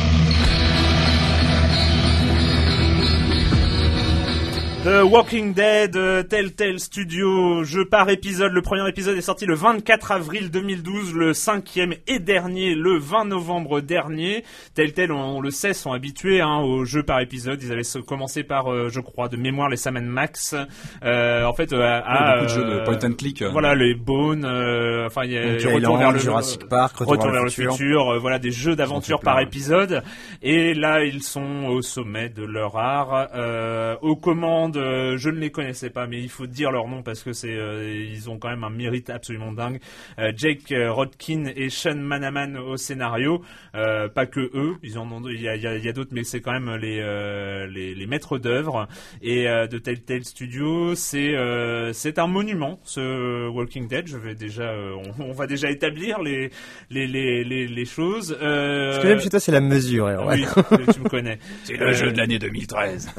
[4.88, 8.54] The Walking Dead, euh, Telltale Studio, jeu par épisode.
[8.54, 13.26] Le premier épisode est sorti le 24 avril 2012, le cinquième et dernier le 20
[13.26, 14.46] novembre dernier.
[14.76, 17.62] Telltale, on, on le sait, sont habitués hein, aux jeux par épisode.
[17.62, 20.56] Ils avaient commencé par, euh, je crois, de mémoire les Sam Max.
[21.04, 23.42] Euh, en fait, euh, à, beaucoup de jeux de euh, point and click.
[23.42, 23.50] euh.
[23.52, 26.96] Voilà, les Bones, euh, enfin, il y a Monkey Retour Island, vers le Jurassic Park,
[26.96, 27.74] Retour Retour vers le futur.
[27.76, 30.02] futur, euh, voilà des jeux d'aventure par épisode.
[30.42, 33.28] Et là, ils sont au sommet de leur art.
[33.36, 37.04] Euh, aux commandes, euh, je ne les connaissais pas, mais il faut dire leur nom
[37.04, 39.80] parce que c'est, euh, ils ont quand même un mérite absolument dingue.
[40.20, 43.42] Euh, Jake euh, Rodkin et Sean Manaman au scénario.
[43.76, 46.12] Euh, pas que eux, ils en ont, il y a, y a- y a d'autres,
[46.14, 48.88] mais c'est quand même les, euh, les, les maîtres d'œuvre.
[49.22, 54.08] Et euh, de Telltale Studio, c'est, euh, c'est un monument, ce Walking Dead.
[54.08, 56.50] Je vais déjà, euh, on, on va déjà établir les,
[56.90, 58.38] les, les, les, les choses.
[58.42, 60.08] Euh, Ce que j'aime chez toi, c'est la mesure.
[60.08, 60.40] Erwan.
[60.40, 60.46] oui,
[60.94, 61.40] tu me connais.
[61.64, 63.10] C'est le jeu de l'année 2013.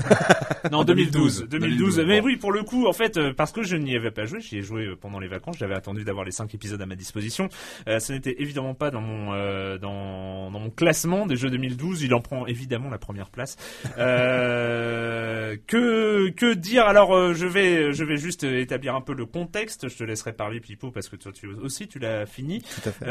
[0.72, 1.47] Non, 2012.
[1.48, 1.96] 2012.
[1.96, 2.06] 2012.
[2.06, 4.40] Mais oui, pour le coup, en fait, euh, parce que je n'y avais pas joué,
[4.40, 6.96] j'y ai joué euh, pendant les vacances, j'avais attendu d'avoir les 5 épisodes à ma
[6.96, 7.48] disposition.
[7.88, 12.02] Euh, ce n'était évidemment pas dans mon, euh, dans, dans mon classement des jeux 2012,
[12.02, 13.56] il en prend évidemment la première place.
[13.98, 16.86] Euh, que, que dire?
[16.86, 20.32] Alors, euh, je vais, je vais juste établir un peu le contexte, je te laisserai
[20.32, 22.62] parler, Pipo, parce que toi tu, aussi, tu l'as fini.
[22.62, 23.06] Tout à fait.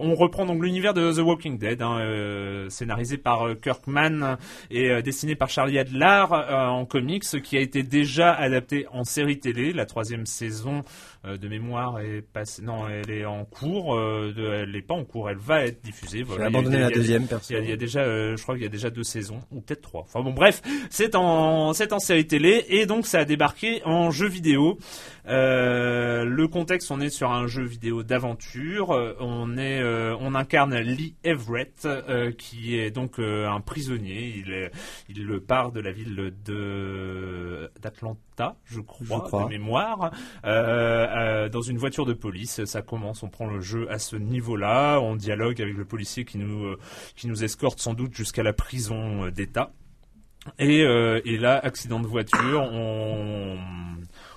[0.00, 4.36] On reprend donc l'univers de The Walking Dead, hein, scénarisé par Kirkman
[4.70, 9.72] et dessiné par Charlie Adler en comics, qui a été déjà adapté en série télé.
[9.72, 10.82] La troisième saison
[11.24, 12.62] euh, de mémoire est passée.
[12.62, 13.94] Non, elle est en cours.
[13.96, 15.28] euh, de- elle n'est pas en cours.
[15.30, 16.22] Elle va être diffusée.
[16.22, 17.52] Voilà, abandonné la deuxième, perso.
[17.52, 19.02] il y, a, il y a déjà, euh, je crois qu'il y a déjà deux
[19.04, 20.02] saisons, ou peut-être trois.
[20.02, 24.10] Enfin bon, bref, c'est en, c'est en série télé et donc ça a débarqué en
[24.10, 24.78] jeu vidéo.
[25.28, 28.92] Euh, le contexte, on est sur un jeu vidéo d'aventure.
[28.92, 31.86] Euh, On est, euh, on incarne Lee Everett,
[32.38, 34.34] qui est donc un prisonnier.
[34.36, 34.70] Il, est,
[35.08, 39.44] il part de la ville de d'Atlanta, je crois, Je crois.
[39.44, 40.10] de mémoire,
[40.44, 42.64] dans une voiture de police.
[42.64, 44.98] Ça commence, on prend le jeu à ce niveau-là.
[45.00, 46.76] On dialogue avec le policier qui nous,
[47.16, 49.72] qui nous escorte sans doute jusqu'à la prison d'État.
[50.58, 53.58] Et, euh, et là, accident de voiture, on,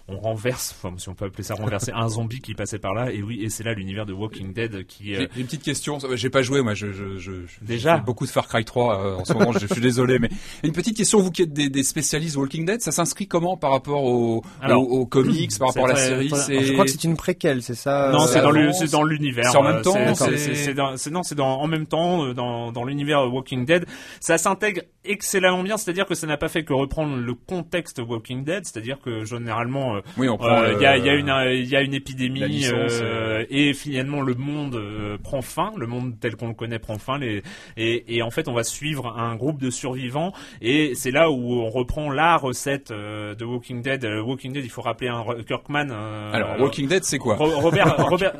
[0.09, 3.11] on renverse, enfin, si on peut appeler ça renverser, un zombie qui passait par là.
[3.11, 5.15] Et oui, et c'est là l'univers de Walking Dead qui.
[5.15, 5.97] euh, J'ai une petite question.
[6.15, 6.73] J'ai pas joué, moi.
[6.73, 9.53] Je, je, je, je- Déjà beaucoup de Far Cry 3 euh, en ce moment.
[9.53, 10.29] je, suis désolé, mais
[10.63, 11.19] une petite question.
[11.21, 14.81] Vous qui êtes des, des spécialistes Walking Dead, ça s'inscrit comment par rapport aux, Alors,
[14.81, 17.15] aux, aux comics, par rapport à la très- série très- Je crois que c'est une
[17.15, 19.49] préquelle, c'est ça Non, euh, c'est dans l'univers.
[19.51, 23.33] C'est en même euh, temps, c'est- non, c'est dans en même temps dans dans l'univers
[23.33, 23.85] Walking Dead.
[24.19, 28.43] Ça s'intègre excellemment bien, c'est-à-dire que ça n'a pas fait que reprendre le contexte Walking
[28.43, 30.61] Dead, c'est-à-dire que généralement euh, Oui, on prend.
[30.63, 32.99] Euh, le- Il y, a, y a une euh, il y a une épidémie licence,
[33.01, 36.97] euh, et finalement le monde euh, prend fin, le monde tel qu'on le connaît prend
[36.97, 37.41] fin les,
[37.77, 41.53] et, et en fait on va suivre un groupe de survivants et c'est là où
[41.61, 44.03] on reprend la recette euh, de Walking Dead.
[44.05, 45.87] Walking Dead, il faut rappeler un Kirkman.
[45.91, 47.35] euh, Alors, Walking Dead, c'est quoi?
[47.35, 48.33] Ro- Robert, Robert,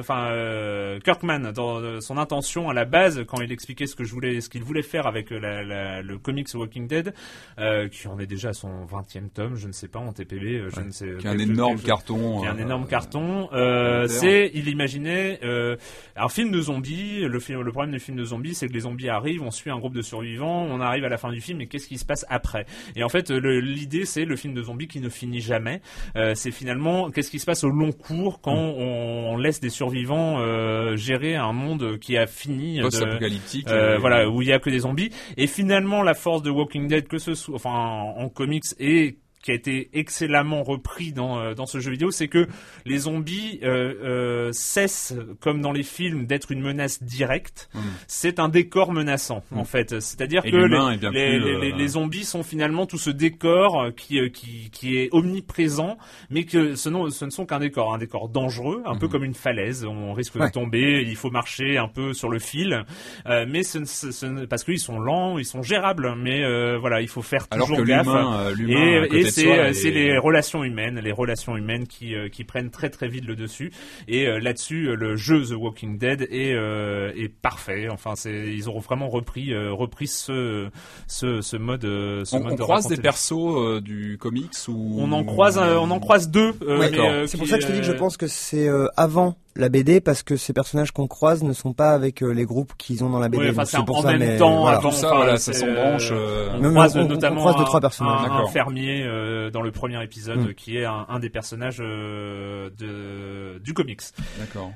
[0.00, 4.12] enfin euh, Kirkman, dans son intention à la base, quand il expliquait ce que je
[4.12, 7.14] voulais, ce qu'il voulait faire avec la, la- le comics Walking Dead,
[7.58, 10.62] euh, qui en est déjà à son 20e tome, je ne sais pas en TPB,
[10.74, 11.06] je ne sais.
[11.18, 12.40] Qui est un quelque- énorme chose- carton.
[12.40, 13.48] qui est un euh, énorme carton.
[13.52, 15.76] Euh, c'est, il imaginait euh,
[16.16, 17.20] un film de zombies.
[17.20, 19.70] Le film, le problème du film de zombies, c'est que les zombies arrivent, on suit
[19.70, 22.04] un groupe de survivants, on arrive à la fin du film, et qu'est-ce qui se
[22.04, 22.66] passe après?
[22.96, 25.80] Et en fait, le- l'idée, c'est le film de zombies qui ne finit jamais.
[26.16, 29.70] Euh, c'est finalement qu'est-ce qui se passe au long cours quand on, on laisse des
[29.70, 32.80] survivants euh, gérer un monde qui a fini.
[32.80, 33.68] Post-apocalyptique.
[33.68, 35.10] euh, euh, voilà, où il y a que des zombies.
[35.36, 39.16] Et finalement, la force de Walking Dead, que ce soit, enfin, en, en comics et
[39.42, 42.46] qui a été excellemment repris dans euh, dans ce jeu vidéo, c'est que
[42.86, 47.68] les zombies euh, euh, cessent, comme dans les films, d'être une menace directe.
[48.06, 50.00] C'est un décor menaçant, en fait.
[50.00, 50.48] C'est-à-dire que
[50.92, 54.28] les, bien les- les- euh, les zombies sont finalement tout ce décor euh, qui euh,
[54.28, 55.98] qui qui est omniprésent,
[56.30, 59.24] mais que ce, non- ce ne sont qu'un décor, un décor dangereux, un peu comme
[59.24, 59.84] une falaise.
[59.84, 60.46] On risque Ouais.
[60.46, 62.84] de tomber, il faut marcher un peu sur le fil,
[63.26, 67.00] euh, mais ce, ce- ce parce qu'ils sont lents, ils sont gérables, mais euh, voilà,
[67.00, 68.06] il faut faire Alors toujours que gaffe.
[68.08, 72.44] euh, et et c'est euh, c'est les relations humaines, les relations humaines qui euh, qui
[72.44, 73.72] prennent très très vite le dessus.
[74.08, 77.88] Et euh, là-dessus, le jeu The Walking Dead est euh, est parfait.
[77.90, 80.68] Enfin, c'est ils ont vraiment repris euh, repris ce
[81.06, 84.50] ce ce mode ce On, mode on de croise raconter des persos euh, du comics
[84.68, 86.52] ou on en croise, euh, on en croise deux.
[86.62, 88.68] euh, Ouais, euh, C'est pour ça que je te dis que je pense que c'est
[88.68, 92.32] euh, avant la BD parce que ces personnages qu'on croise ne sont pas avec euh,
[92.32, 93.50] les groupes qu'ils ont dans la BD.
[93.50, 94.78] ouais, c'est pour en ça, même mais temps, voilà.
[94.78, 97.56] avant, Tout ça, enfin, voilà, ça s'embranche, euh, euh, On croise on- on notamment croise
[97.56, 98.20] deux, un- trois personnages.
[98.30, 100.54] un, fermier euh, dans le premier épisode Mm.
[100.54, 104.00] qui est un, un des personnages euh, de, du comics.
[104.38, 104.72] D'accord.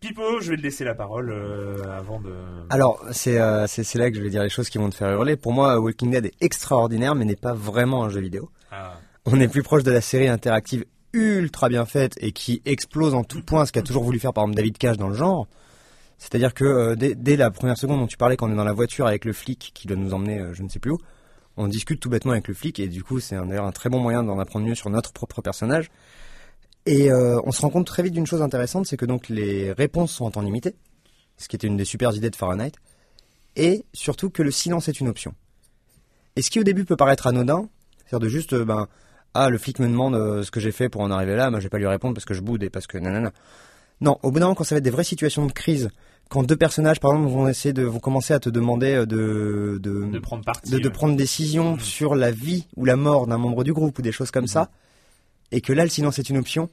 [0.00, 2.30] Pipo, je vais te laisser la parole euh, avant de.
[2.70, 4.94] Alors, c'est euh, c'est c'est là que je vais dire les choses qui vont te
[4.94, 5.34] faire hurler.
[5.36, 8.48] Pour moi, Walking Dead est extraordinaire, mais n'est pas vraiment un jeu vidéo.
[8.70, 8.92] Ah.
[9.26, 13.24] On est plus proche de la série interactive ultra bien faite et qui explose en
[13.24, 15.46] tout point ce qu'a toujours voulu faire par exemple David Cage dans le genre.
[16.18, 18.64] C'est-à-dire que euh, dès, dès la première seconde dont tu parlais, quand on est dans
[18.64, 20.98] la voiture avec le flic qui doit nous emmener euh, je ne sais plus où,
[21.56, 24.00] on discute tout bêtement avec le flic et du coup c'est d'ailleurs un très bon
[24.00, 25.90] moyen d'en apprendre mieux sur notre propre personnage.
[26.86, 29.72] Et euh, on se rend compte très vite d'une chose intéressante, c'est que donc les
[29.72, 30.74] réponses sont en temps limité,
[31.36, 32.72] ce qui était une des super idées de Fahrenheit,
[33.56, 35.34] et surtout que le silence est une option.
[36.36, 38.88] Et ce qui au début peut paraître anodin, c'est-à-dire de juste, ben,
[39.34, 41.60] ah, le flic me demande euh, ce que j'ai fait pour en arriver là, moi
[41.60, 43.32] je vais pas lui répondre parce que je boude et parce que nanana.
[44.00, 45.90] Non, au bout d'un moment, quand ça va être des vraies situations de crise,
[46.28, 49.78] quand deux personnages, par exemple, vont essayer de, vont commencer à te demander euh, de,
[49.82, 50.70] de, De prendre parti.
[50.70, 50.90] de, de ouais.
[50.92, 51.80] prendre décision Mhm.
[51.80, 54.70] sur la vie ou la mort d'un membre du groupe ou des choses comme ça,
[55.52, 56.68] et que là le silence est une option,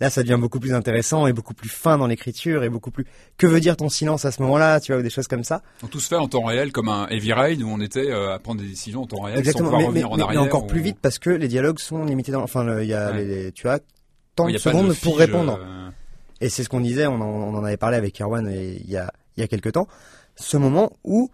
[0.00, 3.04] là ça devient beaucoup plus intéressant et beaucoup plus fin dans l'écriture et beaucoup plus.
[3.36, 5.62] Que veut dire ton silence à ce moment-là, tu vois, ou des choses comme ça.
[5.82, 8.32] Donc tout se fait en temps réel, comme un Heavy Raid où on était euh,
[8.34, 10.32] à prendre des décisions en temps réel Exactement, sans pouvoir mais, mais- revenir en mais-
[10.32, 10.42] mais arrière.
[10.42, 12.42] encore ou- plus vite parce que les dialogues sont limités dans.
[12.42, 13.18] Enfin, il y a Ouais.
[13.24, 13.80] les- les- tu as
[14.36, 15.58] tant de secondes de pour répondre.
[15.62, 15.90] euh,
[16.40, 18.96] Et c'est ce qu'on disait, on en, on en avait parlé avec Erwan il y
[18.96, 19.86] a, il y a quelques temps.
[20.36, 21.30] Ce moment où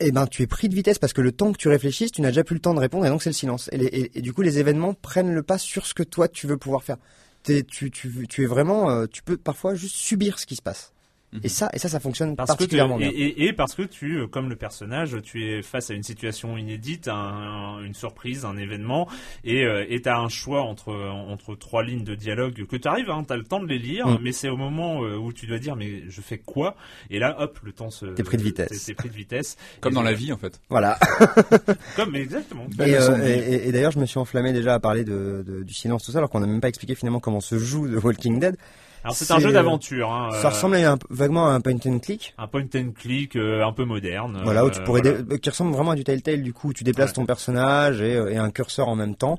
[0.00, 2.22] eh ben, tu es pris de vitesse parce que le temps que tu réfléchisses, tu
[2.22, 3.68] n'as déjà plus le temps de répondre et donc c'est le silence.
[3.70, 6.26] Et, les- et- et du coup, les événements prennent le pas sur ce que toi
[6.26, 6.96] tu veux pouvoir faire.
[7.42, 10.62] T'es- tu, tu, tu es vraiment, euh, tu peux parfois juste subir ce qui se
[10.62, 10.92] passe.
[11.42, 13.10] Et ça, et ça, ça fonctionne Parce que tu, particulièrement et, bien.
[13.14, 16.58] et- et parce que tu, euh, comme le personnage, tu es face à une situation
[16.58, 19.08] inédite, un- un- une surprise, un événement,
[19.42, 23.08] et euh, et t'as un choix entre entre trois lignes de dialogue que tu arrives,
[23.10, 24.18] hein, t'as le temps de les lire, Mm.
[24.22, 26.76] mais c'est au moment euh, où tu dois dire mais je fais quoi?
[27.08, 28.04] Et là, hop, le temps se.
[28.04, 28.84] T'es pris de vitesse.
[28.84, 29.56] T'es pris de vitesse.
[29.80, 30.60] Comme Et dans la vie en fait.
[30.68, 30.98] Voilà.
[31.96, 32.66] Comme exactement.
[32.76, 35.72] Belle Et, euh, et d'ailleurs, je me suis enflammé déjà à parler de, de- du
[35.74, 38.38] silence, tout ça, alors qu'on n'a même pas expliqué finalement comment se joue The Walking
[38.38, 38.56] Dead.
[39.04, 40.12] Alors c'est un jeu euh, d'aventure.
[40.12, 42.34] Hein, Ça euh, ressemble à un- vaguement à un point and click.
[42.38, 44.40] un point and click euh, un peu moderne.
[44.44, 45.38] Voilà, où tu pourrais voilà.
[45.38, 47.14] qui ressemble vraiment à du Telltale du coup, où tu déplaces Ouais.
[47.16, 49.38] ton personnage et, et un curseur en même temps.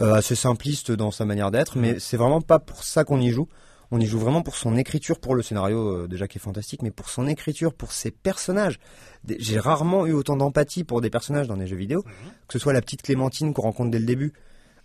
[0.00, 1.80] Euh, assez simpliste dans sa manière d'être, Mm.
[1.80, 3.46] mais c'est vraiment pas pour ça qu'on y joue.
[3.92, 6.82] On y joue vraiment pour son écriture, pour le scénario euh, déjà qui est fantastique,
[6.82, 8.80] mais pour son écriture, pour ses personnages.
[9.38, 12.30] J'ai rarement eu autant d'empathie pour des personnages dans des jeux vidéo, Mm-hmm.
[12.48, 14.32] que ce soit la petite Clémentine qu'on rencontre dès le début.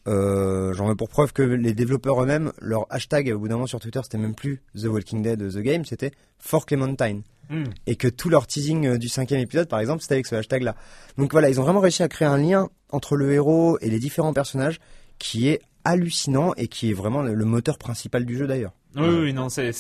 [0.10, 3.68] Euh, J'en veux pour preuve que les développeurs eux-mêmes, leur hashtag au bout d'un moment
[3.68, 7.64] sur Twitter, c'était même plus The Walking Dead, The Game, c'était For Clementine Mm.
[7.88, 10.76] et que tout leur teasing euh, du cinquième épisode, par exemple, c'était avec ce hashtag-là.
[11.18, 14.00] Donc voilà, ils ont vraiment réussi à créer un lien entre le héros et les
[14.00, 14.80] différents personnages
[15.18, 18.74] qui est hallucinant et qui est vraiment le moteur principal du jeu d'ailleurs.
[18.96, 19.72] Oui, oui, non, c'est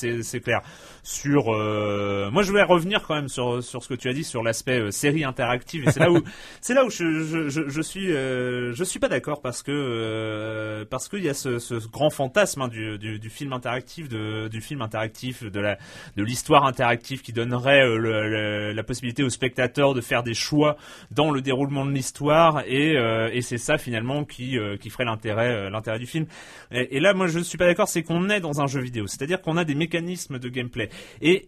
[0.43, 0.62] clair.
[1.01, 4.24] Sur, euh, moi, je voulais revenir quand même sur sur ce que tu as dit
[4.24, 5.88] sur l'aspect euh, série interactive.
[5.88, 6.22] Et c'est là où
[6.62, 10.86] c'est là où je je, je, je suis euh, je suis pas d'accord parce que
[10.91, 14.47] parce qu'il y a ce, ce grand fantasme hein, du, du du film interactif de
[14.47, 15.80] du film interactif de la
[16.16, 20.78] de l'histoire interactive qui donnerait le- le- la possibilité aux spectateurs de faire des choix
[21.10, 22.93] dans le déroulement de l'histoire et
[23.34, 26.28] et c'est ça finalement qui qui ferait l'intérêt l'intérêt du film.
[26.72, 28.82] Et, et là, moi, je ne suis pas d'accord, c'est qu'on est dans un jeu
[28.82, 30.89] vidéo, c'est-à-dire qu'on a des mécanismes de gameplay.
[31.22, 31.47] Et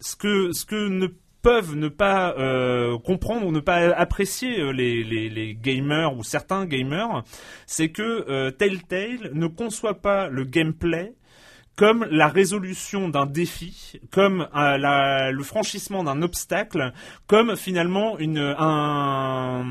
[0.00, 1.08] ce que ce que ne
[1.42, 7.24] peuvent ne pas euh, comprendre ou ne pas apprécier euh, les gamers ou certains gamers,
[7.66, 11.14] c'est que euh, Telltale ne conçoit pas le gameplay
[11.80, 16.92] comme la résolution d'un défi, comme euh, la- le franchissement d'un obstacle,
[17.26, 19.64] comme finalement une un,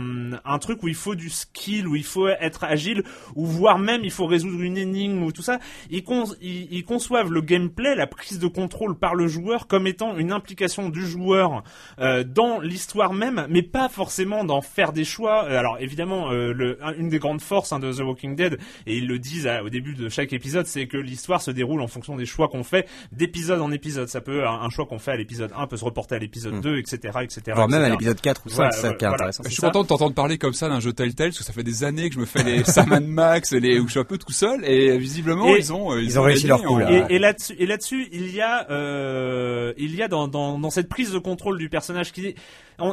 [0.43, 3.03] un truc où il faut du skill, où il faut être agile,
[3.35, 5.59] ou voire même il faut résoudre une énigme ou tout ça.
[5.91, 9.85] Ils, con- ils, ils conçoivent le gameplay, la prise de contrôle par le joueur comme
[9.85, 11.61] étant une implication du joueur
[11.99, 15.45] euh, dans l'histoire même, mais pas forcément d'en faire des choix.
[15.45, 18.57] Euh, Alors évidemment, euh, le, un- une des grandes forces hein, de The Walking Dead,
[18.87, 21.81] et ils le disent à- au début de chaque épisode, c'est que l'histoire se déroule
[21.81, 24.07] en fonction des choix qu'on fait d'épisode en épisode.
[24.09, 26.61] Ça peut un, un choix qu'on fait à l'épisode 1 peut se reporter à l'épisode
[26.61, 27.41] 2, etc., etc.
[27.55, 29.13] Voire même à l'épisode 4 ou 5, Ouais, c'est ça qui est voilà.
[29.15, 29.43] intéressant.
[29.43, 29.67] Je suis ça.
[29.67, 32.09] content de t'entendre parler comme ça d'un jeu Telltale, parce que ça fait des années
[32.09, 34.63] que je me fais les Sam Max, les, où je suis un peu tout seul,
[34.65, 36.91] et visiblement, Et- ils ont, euh, Ils ont réussi leur coup, là.
[37.09, 40.69] Et, et là-dessus, et là-dessus, il y a, euh, il y a dans, dans, dans
[40.69, 42.35] cette prise de contrôle du personnage qui,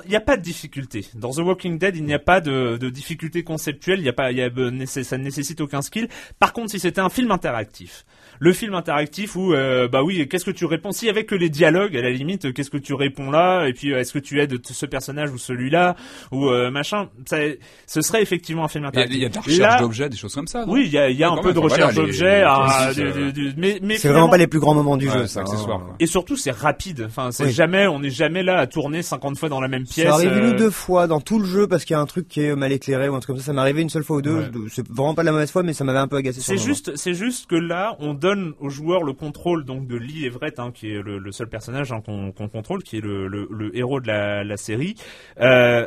[0.05, 1.07] il n'y a pas de difficulté.
[1.15, 4.01] Dans The Walking Dead, il n'y a pas de, de difficulté conceptuelle.
[4.01, 6.09] Il y a pas, il y a, euh, ça ne nécessite aucun skill.
[6.41, 8.05] Par contre, si c'était un film interactif,
[8.39, 10.93] le film interactif où, euh, bah oui, qu'est-ce que tu réponds?
[10.93, 13.67] Si avec que les dialogues, à la limite, euh, qu'est-ce que tu réponds là?
[13.67, 15.97] Et puis, euh, est-ce que tu aides ce personnage ou celui-là?
[16.33, 17.39] Ou euh, machin ça,
[17.87, 19.17] Ce serait effectivement un film y interactif.
[19.17, 20.65] il y a de la recherche d'objets, des choses comme ça.
[20.69, 21.55] oui, il y a, il y a Ouais, un peu même.
[21.55, 25.09] de recherche d'objets, ah, euh, mais, mais C'est vraiment pas les plus grands moments du
[25.09, 25.41] Ouais, jeu, ça.
[25.41, 25.81] hein.
[26.01, 27.05] et surtout, c'est rapide.
[27.07, 27.53] Enfin, c'est Oui.
[27.53, 30.07] jamais, on n'est jamais là à tourner 50 fois dans la même pièce.
[30.09, 32.01] Ça arrive une euh, ou deux fois dans tout le jeu parce qu'il y a
[32.01, 33.47] un truc qui est mal éclairé ou un truc comme ça.
[33.47, 34.37] Ça m'est arrivé une seule fois ou deux.
[34.39, 34.51] Ouais.
[34.71, 36.41] C'est vraiment pas la mauvaise fois, mais ça m'avait un peu agacé.
[36.41, 38.26] C'est juste, c'est juste que là, on donne
[38.61, 41.93] au joueur le contrôle donc de Lee Everett, hein, qui est le, le seul personnage
[41.93, 44.95] hein, qu'on contrôle, qui est le, le, le héros de la, la série.
[45.41, 45.87] Euh,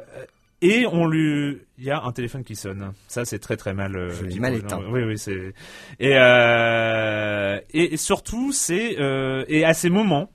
[0.62, 2.92] et on lui, il y a un téléphone qui sonne.
[3.08, 3.96] Ça, c'est très très mal.
[3.96, 4.82] euh, qui- mal éteint.
[4.90, 5.54] Oui, oui, c'est.
[6.00, 10.30] Et, euh, et, et surtout, c'est euh, et à ces moments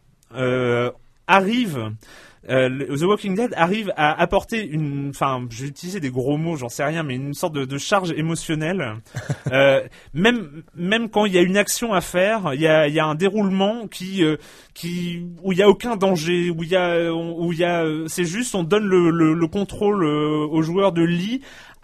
[1.27, 1.91] arrive.
[2.49, 6.69] Euh, The Walking Dead arrive à apporter une, enfin, j'ai utilisé des gros mots, j'en
[6.69, 8.95] sais rien, mais une sorte de, de charge émotionnelle.
[9.53, 9.83] Euh,
[10.15, 12.99] même, même quand il y a une action à faire, il y a, il y
[12.99, 14.37] a un déroulement qui, euh,
[14.73, 17.85] qui, où il y a aucun danger, où il y a, où il y a,
[17.85, 21.43] euh, c'est juste, on donne le, le, le contrôle euh, aux joueurs de lit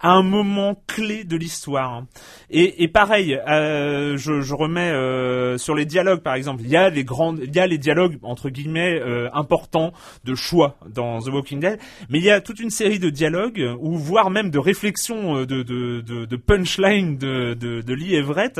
[0.09, 2.03] un moment clé de l'histoire.
[2.49, 6.61] Et, et pareil, euh, je, je remets euh, sur les dialogues par exemple.
[6.63, 9.93] Il y a les grandes, il y a les dialogues entre guillemets euh, importants
[10.23, 11.79] de choix dans The Walking Dead,
[12.09, 15.45] mais il y a toute une série de dialogues ou voire même de réflexions euh,
[15.45, 18.59] de de, de, de punchline de, de de Lee Everett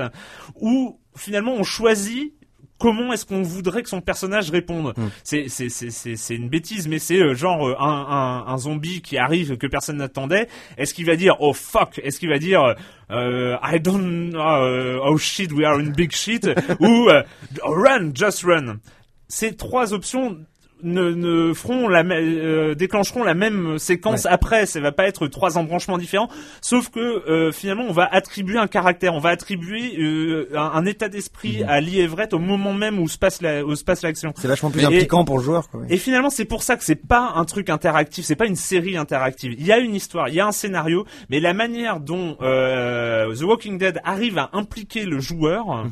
[0.56, 2.34] où finalement on choisit
[2.82, 7.36] comment est-ce qu'on voudrait que son personnage réponde C'est c'est une bêtise, mais c'est euh,
[7.36, 10.48] genre euh, un, un un zombie qui arrive que personne n'attendait.
[10.78, 12.76] Est-ce qu'il va dire oh fuck Est-ce qu'il va dire
[13.12, 16.48] euh, I don't uh, oh shit we are in big shit
[16.80, 17.24] ou euh,
[17.64, 18.80] run just run
[19.28, 20.40] Ces trois options
[20.84, 25.58] ne, ne feront la euh, déclencheront la même séquence après ça va pas être trois
[25.58, 26.30] embranchements différents
[26.62, 30.86] sauf que euh, finalement on va attribuer un caractère on va attribuer euh, un, un
[30.86, 34.02] état d'esprit à Lee Everett au moment même où se passe la, où se passe
[34.02, 35.70] l'action C'est vachement plus Et- impliquant pour le joueur.
[35.70, 35.82] Quoi.
[35.90, 38.98] et finalement, c'est pour ça que c'est pas un truc interactif, c'est pas une série
[38.98, 39.54] interactive.
[39.58, 43.34] Il y a une histoire, il y a un scénario, mais la manière dont euh,
[43.36, 45.86] The Walking Dead arrive à impliquer le joueur,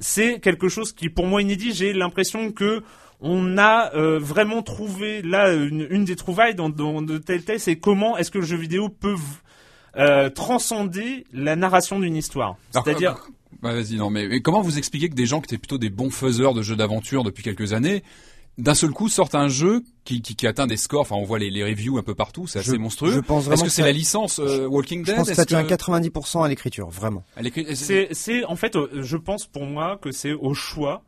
[0.00, 1.72] c'est quelque chose qui, pour moi, inédit.
[1.72, 2.82] J'ai l'impression que
[3.20, 7.76] on a euh, vraiment trouvé là une, une des trouvailles dans, dans de Telltale, c'est
[7.76, 9.16] comment est-ce que le jeu vidéo peut
[9.96, 12.56] euh, transcender la narration d'une histoire.
[12.74, 13.16] Alors, C'est-à-dire,
[13.62, 15.90] Bah, vas-y, non, mais, mais comment vous expliquez que des gens qui étaient plutôt des
[15.90, 18.04] bons faiseurs de jeux d'aventure depuis quelques années,
[18.58, 21.38] d'un seul coup sortent un jeu qui, qui, qui atteint des scores, enfin on voit
[21.38, 23.12] les, les reviews un peu partout, c'est Je- assez monstrueux.
[23.12, 25.34] je pense Est-ce vraiment que que c'est la licence euh, Walking Je Dead pense que
[25.34, 27.24] ça tient à 90% à l'écriture, vraiment.
[27.74, 31.02] C'est en fait, euh, je pense pour moi que c'est au choix.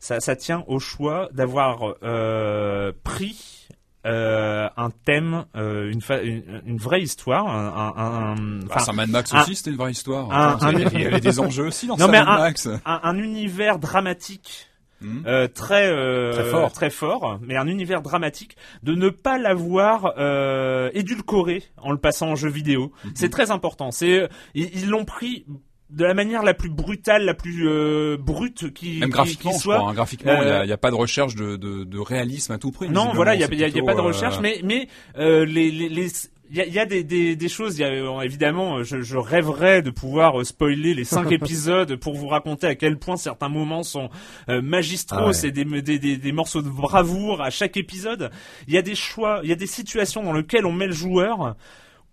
[0.00, 3.68] Ça, ça tient au choix d'avoir euh, pris
[4.06, 8.96] euh, un thème, euh, une, fa- une, une vraie histoire, un, un, un- Bah, Sam
[8.96, 10.30] Mad Max aussi, c'était une vraie histoire.
[10.30, 12.68] un- il y avait- des enjeux aussi dans Non, mais Mad Max.
[12.68, 14.66] un, un univers dramatique.
[15.00, 15.22] Hmm.
[15.28, 16.72] euh, très euh, Très fort.
[16.72, 22.30] très fort, mais un univers dramatique de ne pas l'avoir euh, édulcoré en le passant
[22.30, 22.90] en jeu vidéo.
[23.04, 23.12] Mhm.
[23.14, 23.92] C'est très important.
[23.92, 25.46] C'est ils ils l'ont pris
[25.90, 29.56] de la manière la plus brutale, la plus euh, brute qui Même qui- graphiquement, qui
[29.58, 29.76] je soit.
[29.78, 29.90] crois.
[29.90, 31.98] hein, graphiquement, il n'y Euh, a, il y a pas de recherche de, de, de
[31.98, 32.88] réalisme à tout prix.
[32.90, 35.44] Non, voilà, il y a, y a- y pas de euh, recherche, mais mais euh,
[35.46, 36.08] les les les
[36.50, 38.82] il y a, il y a des, des, des choses, il y a, euh, évidemment,
[38.82, 42.98] je, je rêverais de pouvoir euh, spoiler les cinq épisodes pour vous raconter à quel
[42.98, 44.08] point certains moments sont
[44.48, 45.32] euh, magistraux, Ah ouais.
[45.34, 48.30] c'est des, des, des, des morceaux de bravoure à chaque épisode.
[48.66, 50.92] Il y a des choix, il y a des situations dans lesquelles on met le
[50.94, 51.54] joueur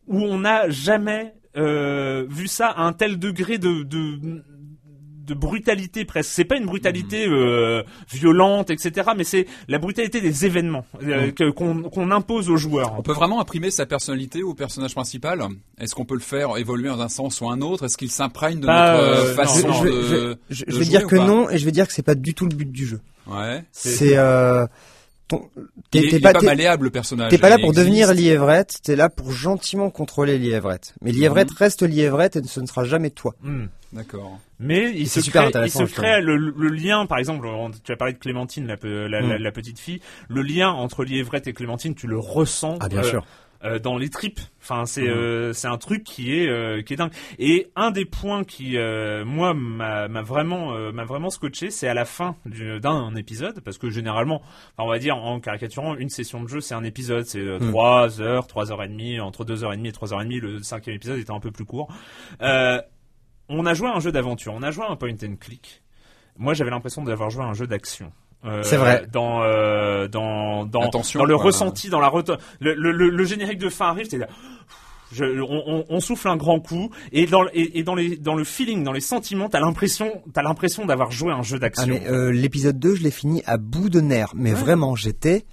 [0.07, 4.43] où on n'a jamais euh, vu ça à un tel degré de, de
[5.25, 6.29] de brutalité presque.
[6.31, 7.81] C'est pas une brutalité euh,
[8.13, 9.09] violente, etc.
[9.17, 12.93] Mais c'est la brutalité des événements euh, que- qu'on qu'on impose aux joueurs.
[12.99, 15.41] On peut vraiment imprimer sa personnalité au personnage principal?
[15.79, 17.85] Est-ce qu'on peut le faire évoluer dans un sens ou un autre?
[17.85, 20.37] Est-ce qu'il s'imprègne de Bah, notre euh, non, façon je, vais- de, je vais- de
[20.51, 22.13] je- je vais jouer dire ou que non et je vais dire que c'est pas
[22.15, 23.01] du tout le but du jeu.
[23.25, 23.63] Ouais.
[23.71, 24.67] C'est euh,
[25.27, 25.49] ton-
[25.91, 27.29] t'es Il est, t'es il est pas t'es- malléable le personnage.
[27.31, 27.87] T'es pas là Il pour existe.
[27.87, 30.93] devenir Lee Everett, t'es là pour gentiment contrôler Lee Everett.
[31.01, 31.57] Mais Everett Mhm.
[31.57, 33.33] reste Lee Everett et ce ne sera jamais toi.
[33.41, 33.65] Hmm.
[33.93, 34.39] D'accord.
[34.59, 37.91] Mais il se super crée, il se crée le, le lien, par exemple, on- tu
[37.91, 41.19] as parlé de Clémentine, la, pe- la, la- la petite fille, le lien entre Lee
[41.19, 42.77] Everett et Clémentine, tu le ressens.
[42.81, 43.25] Ah bien euh, sûr.
[43.65, 44.39] Euh, dans les tripes.
[44.61, 45.09] Enfin, c'est Mhm.
[45.09, 47.11] euh, c'est un truc qui est euh, qui est dingue.
[47.39, 48.77] Et un des points qui
[49.25, 53.89] moi m'a vraiment m'a vraiment scotché, c'est à la fin du- d'un épisode parce que
[53.89, 54.41] généralement,
[54.77, 57.69] enfin, on va dire en caricaturant, une session de jeu c'est un épisode, c'est Mhm.
[57.71, 60.25] trois heures, trois heures et demie, entre deux heures et demie et trois heures et
[60.25, 60.39] demie.
[60.39, 61.91] Le cinquième épisode était un peu plus court.
[63.47, 65.83] On a joué à un jeu d'aventure, on a joué à un point and click.
[66.37, 68.11] Moi, j'avais l'impression d'avoir joué à un jeu d'action.
[68.45, 69.05] Euh, C'est vrai.
[69.11, 71.45] Dans euh, dans dans, Attention, dans le quoi.
[71.45, 74.27] ressenti, dans la reto- le, le, le, le générique de fin arrive, là.
[75.13, 75.23] Je,
[75.89, 78.83] on, souffle un grand coup et dans le- et, et dans les dans le feeling,
[78.83, 81.87] dans les sentiments, t'as l'impression t'as l'impression d'avoir joué un jeu Ah d'action.
[81.87, 84.33] mais euh, l'épisode 2, je l'ai fini à bout de nerfs.
[84.35, 85.45] Mais vraiment, j'étais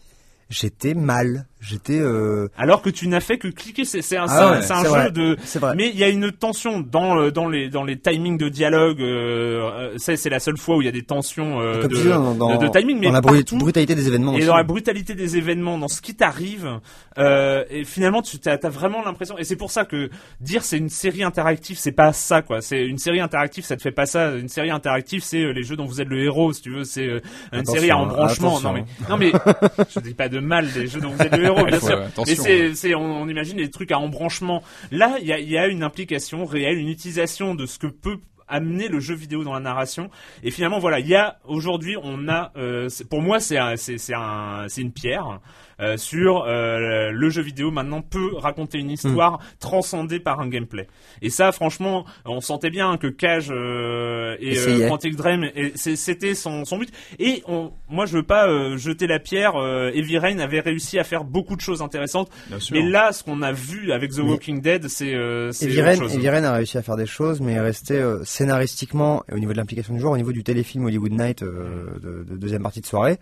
[0.48, 1.46] j'étais mal.
[1.64, 4.82] J'étais euh, Alors que tu n'as fait que cliquer, c'est c'est un, Ah un- ouais,
[4.82, 5.10] jeu vrai.
[5.12, 5.36] de.
[5.60, 5.74] vrai.
[5.76, 9.00] Mais il y a une tension dans le- dans les dans les timings de dialogue.
[9.00, 12.02] Euh, c'est c'est la seule fois où il y a des tensions euh, de, tu
[12.02, 13.56] dis, dans, dans- de, de timing, mais dans la partout.
[13.58, 14.46] brutalité des événements Et aussi.
[14.46, 16.80] dans la brutalité des événements, dans ce qui t'arrive,
[17.18, 20.10] euh, et finalement tu as, vraiment l'impression, et c'est pour ça que
[20.40, 22.60] dire c'est une série interactive, c'est pas ça quoi.
[22.60, 24.32] C'est une série interactive, ça te fait pas ça.
[24.34, 26.84] Une série interactive, c'est euh, les jeux dont vous êtes le héros, si tu veux.
[26.84, 27.20] C'est euh,
[27.52, 28.58] une Attention, série à hein, embranchement.
[28.58, 28.72] attention,
[29.08, 29.40] non mais, non
[29.78, 32.02] mais, je dis pas de mal des jeux dont vous êtes le héros, bien sûr.
[32.26, 34.62] mais c'est, c'est, on, on imagine des trucs à embranchement.
[34.90, 38.18] Là, il y a, y a une implication réelle, une utilisation de ce que peut
[38.48, 40.10] amener le jeu vidéo dans la narration
[40.42, 43.96] et finalement voilà il y a aujourd'hui on a euh, pour moi c'est un, c'est
[43.96, 45.40] c'est un c'est une pierre
[45.80, 50.86] euh, sur euh, le jeu vidéo maintenant peut raconter une histoire transcendée par un gameplay
[51.22, 54.88] et ça franchement on sentait bien que Cage euh, et euh.
[54.88, 59.18] Quantic Dream c'était son, son but et on, moi je veux pas euh, jeter la
[59.18, 62.76] pierre euh, Heavy Rain avait réussi à faire beaucoup de choses intéressantes Bien sûr.
[62.76, 66.52] mais là ce qu'on a vu avec The Mais- Walking Dead c'est euh, Viren a
[66.52, 69.94] réussi à faire des choses, mais est resté euh, scénaristiquement et au niveau de l'implication
[69.94, 73.18] du joueur, au niveau du téléfilm Hollywood Night euh, de, de deuxième partie de soirée.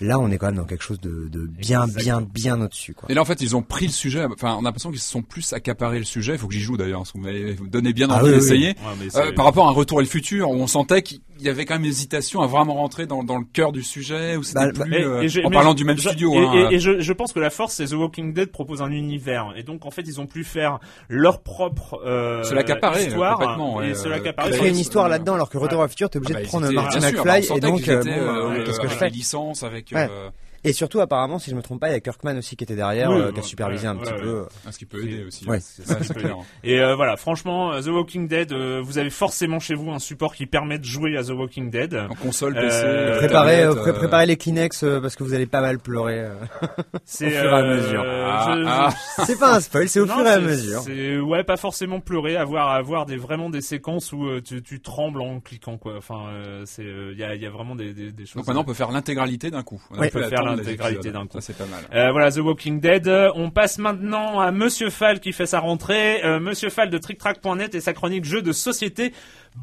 [0.00, 2.94] Là, on est quand même dans quelque chose de, de bien, bien, bien au-dessus.
[2.94, 3.10] Quoi.
[3.10, 4.24] Et là, en fait, ils ont pris le sujet.
[4.24, 6.32] Enfin, on a l'impression qu'ils se sont plus accaparés le sujet.
[6.32, 7.00] Il faut que j'y joue d'ailleurs.
[7.00, 8.68] parce que Vous m'avez donné bien Ah envie oui, d'essayer.
[8.68, 11.02] Ouais, Euh, par rapport à un retour et le futur, où on sentait
[11.40, 14.36] qu'il y avait quand même hésitation à vraiment rentrer dans, dans le cœur du sujet,
[14.36, 16.32] où c'était Bah, bah, plus Et- euh, et en parlant je- du même je- studio.
[16.34, 18.82] Et, hein, et- et je, je pense que la force, c'est The Walking Dead propose
[18.82, 19.52] un univers.
[19.56, 20.78] Et donc, en fait, ils ont pu faire
[21.08, 24.50] leur propre euh, Se l'accaparer, histoire complètement, ouais, et se euh, l'accaparer.
[24.52, 26.46] Créer une histoire là-dedans, alors que Retour à le futur, t'es obligé Ah bah, de
[26.46, 29.16] ils prendre Martin bah, McFly, et donc, euh, bah, qu'est-ce que avec je fais les
[29.16, 30.06] licences, avec Ouais.
[30.10, 30.28] euh,
[30.62, 32.76] Et surtout, apparemment, si je me trompe pas, il y a Kirkman aussi qui était
[32.76, 34.44] derrière, Oui, euh, qui a ouais, supervisé un ouais, petit ouais, peu.
[34.66, 35.46] ah, ce qui peut aider aussi.
[35.46, 36.36] Clair.
[36.64, 39.98] Et euh, voilà, franchement, euh, The Walking Dead, euh, vous avez forcément chez vous un
[39.98, 41.94] support qui permet de jouer à The Walking Dead.
[41.94, 45.24] En console, Euh, PC, Euh, Préparez, euh, pré- euh, préparez les Kleenex euh, parce que
[45.24, 46.20] vous allez pas mal pleurer.
[46.20, 46.34] euh.
[47.04, 48.04] C'est Au fur et à mesure.
[48.06, 48.90] Ah, ah.
[49.26, 50.80] c'est pas un spoil, c'est au Non, fur et à mesure.
[50.82, 54.80] C'est ouais, pas forcément pleurer, avoir avoir des vraiment des séquences où euh, tu, tu
[54.80, 55.94] trembles en cliquant quoi.
[55.96, 58.34] Enfin, euh, c'est il y a il y a vraiment des des, des choses.
[58.36, 59.82] Donc maintenant, on peut faire l'intégralité d'un coup.
[59.90, 61.14] On peut faire attendre les l'intégralité épisodes.
[61.22, 61.32] d'un coup.
[61.34, 61.84] Ça, c'est pas mal.
[61.94, 63.08] Euh, voilà, The Walking Dead.
[63.08, 66.24] Euh, On passe maintenant à Monsieur Fall qui fait sa rentrée.
[66.24, 69.12] Euh, Monsieur Fall de TrickTrack.net et sa chronique jeux de société.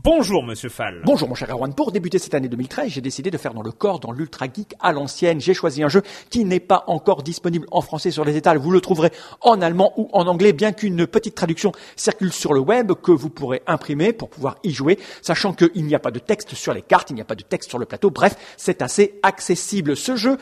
[0.04, 1.02] Bonjour Monsieur Fall.
[1.06, 3.72] Bonjour mon cher Erwan, pour débuter cette année 2013, j'ai décidé de faire dans le
[3.72, 5.40] corps, dans l'ultra geek à l'ancienne.
[5.40, 8.58] J'ai choisi un jeu qui n'est pas encore disponible en français sur les étals.
[8.58, 12.60] Vous le trouverez en allemand ou en anglais, bien qu'une petite traduction circule sur le
[12.60, 16.20] web que vous pourrez imprimer pour pouvoir y jouer, sachant qu'il n'y a pas de
[16.20, 18.10] texte sur les cartes, il n'y a pas de texte sur le plateau.
[18.10, 19.96] Bref, c'est assez accessible.
[19.96, 20.38] Ce jeu,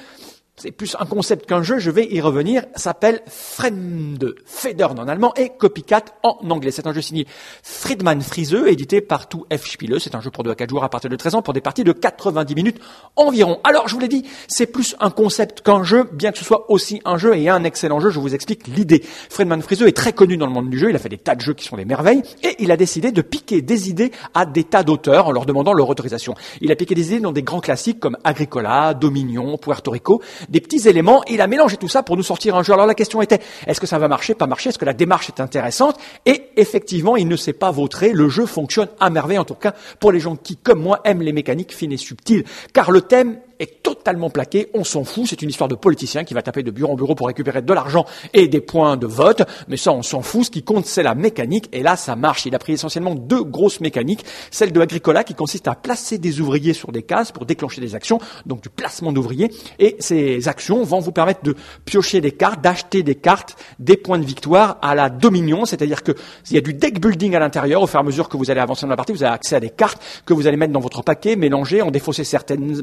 [0.58, 5.34] c'est plus un concept qu'un jeu, je vais y revenir, s'appelle Fremde, Federn en allemand
[5.36, 6.72] et Copycat en anglais.
[6.72, 7.28] C'est un jeu signé
[7.62, 10.00] Friedman Friseux, édité par Tout F Spiele.
[10.00, 11.60] C'est un jeu pour 2 à 4 jours à partir de 13 ans pour des
[11.60, 12.80] parties de 90 minutes
[13.18, 13.60] environ.
[13.66, 16.72] Alors, je vous l'ai dit, c'est plus un concept qu'un jeu, bien que ce soit
[16.72, 19.04] aussi un jeu et un excellent jeu, je vous explique l'idée.
[19.30, 21.36] Friedman Friseux est très connu dans le monde du jeu, il a fait des tas
[21.36, 24.46] de jeux qui sont des merveilles, et il a décidé de piquer des idées à
[24.46, 26.34] des tas d'auteurs en leur demandant leur autorisation.
[26.62, 30.62] Il a piqué des idées dans des grands classiques comme Agricola, Dominion, Puerto Rico, des
[30.62, 32.74] petits éléments, il a mélangé tout ça pour nous sortir un jeu.
[32.74, 35.30] Alors la question était, est-ce que ça va marcher, pas marcher, est-ce que la démarche
[35.30, 35.98] est intéressante?
[36.26, 39.74] Et effectivement, il ne s'est pas vautré, le jeu fonctionne à merveille, en tout cas
[40.00, 42.44] pour les gens qui, comme moi, aiment les mécaniques fines et subtiles,
[42.74, 44.70] car le thème est totalement plaqué.
[44.74, 45.26] On s'en fout.
[45.28, 47.74] C'est une histoire de politicien qui va taper de bureau en bureau pour récupérer de
[47.74, 49.44] l'argent et des points de vote.
[49.68, 50.46] Mais ça, on s'en fout.
[50.46, 51.70] Ce qui compte, c'est la mécanique.
[51.72, 52.46] Et là, ça marche.
[52.46, 54.26] Il a pris essentiellement deux grosses mécaniques.
[54.52, 57.96] Celle de Agricola qui consiste à placer des ouvriers sur des cases pour déclencher des
[57.96, 58.20] actions.
[58.46, 59.52] Donc du placement d'ouvriers.
[59.80, 64.20] Et ces actions vont vous permettre de piocher des cartes, d'acheter des cartes, des points
[64.20, 65.66] de victoire à la Dominion.
[65.66, 66.12] C'est-à-dire que
[66.50, 67.82] il y a du deck building à l'intérieur.
[67.82, 69.56] Au fur et à mesure que vous allez avancer dans la partie, vous avez accès
[69.56, 72.82] à des cartes que vous allez mettre dans votre paquet, mélanger, en défausser certaines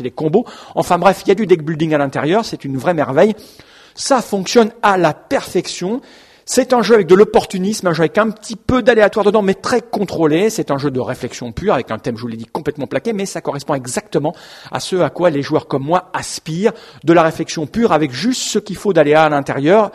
[0.00, 0.44] des combos.
[0.74, 2.44] Enfin bref, il y a du deck building à l'intérieur.
[2.44, 3.34] C'est une vraie merveille.
[3.94, 6.00] Ça fonctionne à la perfection.
[6.46, 9.54] C'est un jeu avec de l'opportunisme, un jeu avec un petit peu d'aléatoire dedans, mais
[9.54, 10.50] très contrôlé.
[10.50, 13.12] C'est un jeu de réflexion pure, avec un thème, je vous l'ai dit, complètement plaqué,
[13.12, 14.34] mais ça correspond exactement
[14.72, 16.72] à ce à quoi les joueurs comme moi aspirent.
[17.04, 19.92] De la réflexion pure, avec juste ce qu'il faut d'aléa à l'intérieur.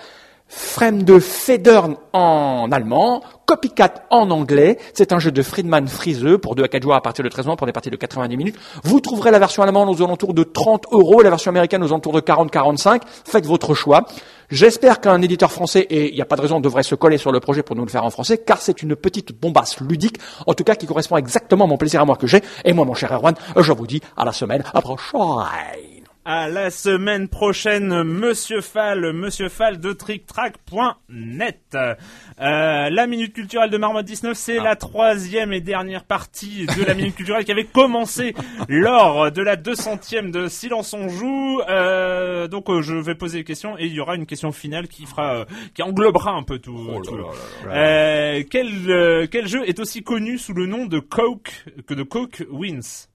[0.48, 4.78] Frame de Federn en allemand, Copycat en anglais.
[4.94, 7.46] C'est un jeu de Friedman Friseux pour 2 à 4 joueurs à partir de 13
[7.48, 8.56] mois pour des parties de 90 minutes.
[8.84, 12.14] Vous trouverez la version allemande aux alentours de 30 euros, la version américaine aux alentours
[12.14, 13.02] de 40-45.
[13.26, 14.06] Faites votre choix.
[14.50, 17.32] J'espère qu'un éditeur français, et il n'y a pas de raison, devrait se coller sur
[17.32, 20.54] le projet pour nous le faire en français, car c'est une petite bombasse ludique, en
[20.54, 22.42] tout cas qui correspond exactement à mon plaisir à moi que j'ai.
[22.64, 25.95] Et moi, mon cher Erwan, je vous dis à la semaine prochaine.
[26.28, 31.60] À la semaine prochaine, Monsieur Fall, Monsieur Fall de TrickTrack.net.
[31.76, 36.96] Euh, la minute culturelle de Marmotte 19, c'est la troisième et dernière partie de la
[36.96, 38.34] minute culturelle qui avait commencé
[38.68, 41.62] lors de la 200e de Silence on joue.
[41.70, 44.88] Euh, donc euh, je vais poser des questions et il y aura une question finale
[44.88, 45.46] qui fera, euh,
[45.76, 46.90] qui englobera un peu tout.
[46.92, 47.18] Oh tout.
[47.18, 47.30] là là
[47.68, 47.72] là.
[47.76, 52.02] Euh, quel euh, quel jeu est aussi connu sous le nom de Coke que de
[52.02, 53.10] Coke Wins?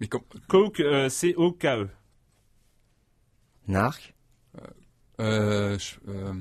[0.00, 1.88] Mais comme, Coke, euh, C-O-K-E.
[3.68, 4.14] Narc.
[5.20, 6.32] euh, je- euh,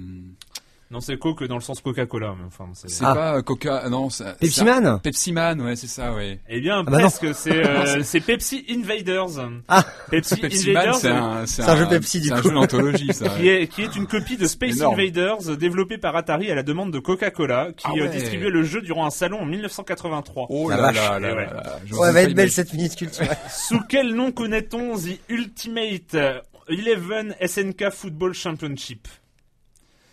[0.89, 2.89] Non, c'est Coke dans le sens Coca-Cola, mais enfin, c'est...
[2.89, 3.13] c'est Ah.
[3.13, 6.39] pas Coca, non, c'est Pepsi c'est un- Man Pepsi Man, ouais, c'est ça, ouais.
[6.47, 6.97] Eh bien, bah non.
[6.99, 9.49] presque, c'est, euh, c'est Pepsi Invaders.
[9.67, 9.83] Ah.
[10.09, 12.47] Pepsi, Pepsi Man, Invaders, c'est un, C'est un jeu Pepsi, du c'est un coup.
[12.47, 13.27] jeu d'anthologie, ça.
[13.27, 14.97] qui est, qui est une copie de Space énorme.
[14.97, 18.09] Invaders, euh, développé par Atari à la demande de Coca-Cola, qui Ah euh, ouais.
[18.09, 20.45] distribuait le jeu durant un salon en 1983.
[20.49, 20.95] Oh La là vache.
[20.95, 21.45] là là Eh ouais.
[21.47, 21.79] là là.
[21.85, 22.49] J'ose Ouais, même va pas être belle imaginer.
[22.49, 23.37] cette minute culturelle.
[23.49, 26.13] Sous quel nom connaît-on The Ultimate?
[26.13, 26.39] euh,
[26.69, 29.07] Eleven SNK Football Championship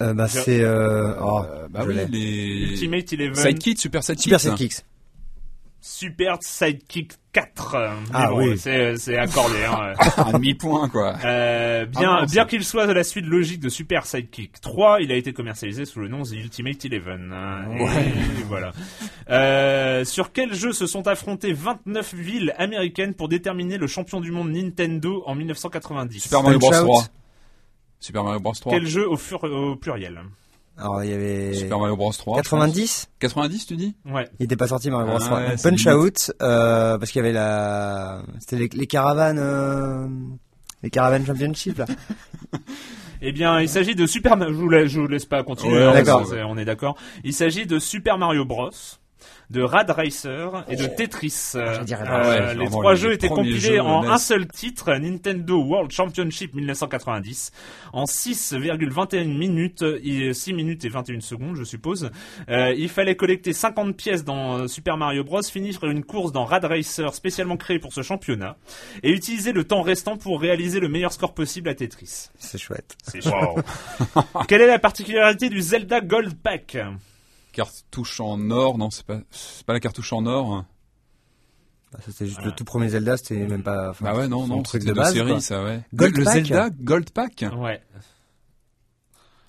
[0.03, 4.23] Euh, bah, c'est, euh, oh, Euh, bah oui, les Ultimate Eleven Sidekick, Super Sidekick.
[4.25, 4.85] Super Sidekicks.
[5.87, 7.75] Super Sidekick 4.
[7.75, 8.57] euh, Mais Ah bon, oui.
[8.57, 9.63] c'est, c'est accordé.
[9.67, 9.93] Hein.
[10.17, 11.15] Un demi-point, quoi.
[11.23, 15.03] Euh, bien, Ah non, bien qu'il soit de la suite logique de Super Sidekick 3,
[15.03, 17.31] il a été commercialisé sous le nom The Ultimate Eleven.
[17.35, 17.67] hein.
[18.01, 18.73] Et voilà.
[19.29, 24.31] Euh, sur quel jeu se sont affrontées 29 villes américaines pour déterminer le champion du
[24.31, 26.87] monde Nintendo en 1990 Super Mario Bros Punch Out.
[26.87, 27.03] 3.
[28.01, 28.73] Super Mario Bros 3.
[28.73, 30.23] Quel jeu au, fur- au pluriel?
[30.77, 32.39] Alors, il y avait Super Mario Bros 3.
[32.39, 32.81] je 90.
[32.81, 33.09] pense.
[33.21, 33.95] 90, tu dis?
[34.07, 34.29] Ouais.
[34.41, 35.39] Il était pas sorti Mario Bros Ah 3.
[35.39, 35.87] ouais, c'est Punch.
[35.87, 40.07] Out, euh, parce qu'il y avait la, c'était les, les caravanes, euh,
[40.83, 41.87] les caravanes championship, là.
[43.23, 44.37] Eh bien, il s'agit de Super.
[44.37, 45.75] Ma- Je vous, laisse, je vous laisse pas continuer.
[45.79, 46.27] Ouais, hein, d'accord.
[46.27, 46.97] c'est- On est d'accord.
[47.23, 48.71] Il s'agit de Super Mario Bros.
[49.51, 51.53] De Rad Racer et de Tetris.
[51.55, 52.23] Euh, je dirais pas.
[52.23, 54.09] Ah ouais, les vraiment, trois les jeux étaient compilés jeux en NES.
[54.09, 57.53] un seul titre, Nintendo World Championship 1990,
[57.93, 62.11] en 6,21 minutes, et 6 minutes et 21 secondes, je suppose.
[62.49, 66.45] Euh, il fallait collecter 50 pièces dans euh, Super Mario Bros, finir une course dans
[66.45, 68.57] Rad Racer spécialement créé pour ce championnat,
[69.03, 72.29] et utiliser le temps restant pour réaliser le meilleur score possible à Tetris.
[72.39, 72.97] C'est chouette.
[73.03, 73.61] C'est wow.
[74.49, 76.77] Quelle est la particularité du Zelda Gold Pack?
[77.55, 80.65] Cartouche en or, non, c'est pas, c'est pas la cartouche en or.
[81.93, 84.63] Bah, C'était juste le tout premier Zelda, c'était même pas, enfin, Bah ouais, non, non,
[84.63, 85.41] truc de base, série, quoi.
[85.41, 85.81] ça, ouais.
[85.95, 87.81] Gold le Pack Zelda Gold Pack Ouais.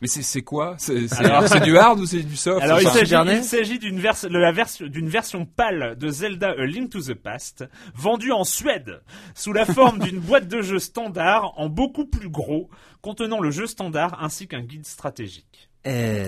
[0.01, 0.75] Mais c'est, c'est quoi?
[0.77, 2.61] C'est, c'est, Alors- c'est du hard ou c'est du soft?
[2.61, 5.95] Alors il s'agit, Super NES il s'agit d'une, vers- de la version, d'une version pâle
[5.97, 7.63] de Zelda A Link to the Past,
[7.95, 9.01] vendue en Suède,
[9.33, 12.69] sous la forme d'une boîte de jeu standard en beaucoup plus gros,
[13.01, 15.64] contenant le jeu standard ainsi qu'un guide stratégique.
[15.87, 16.25] Eh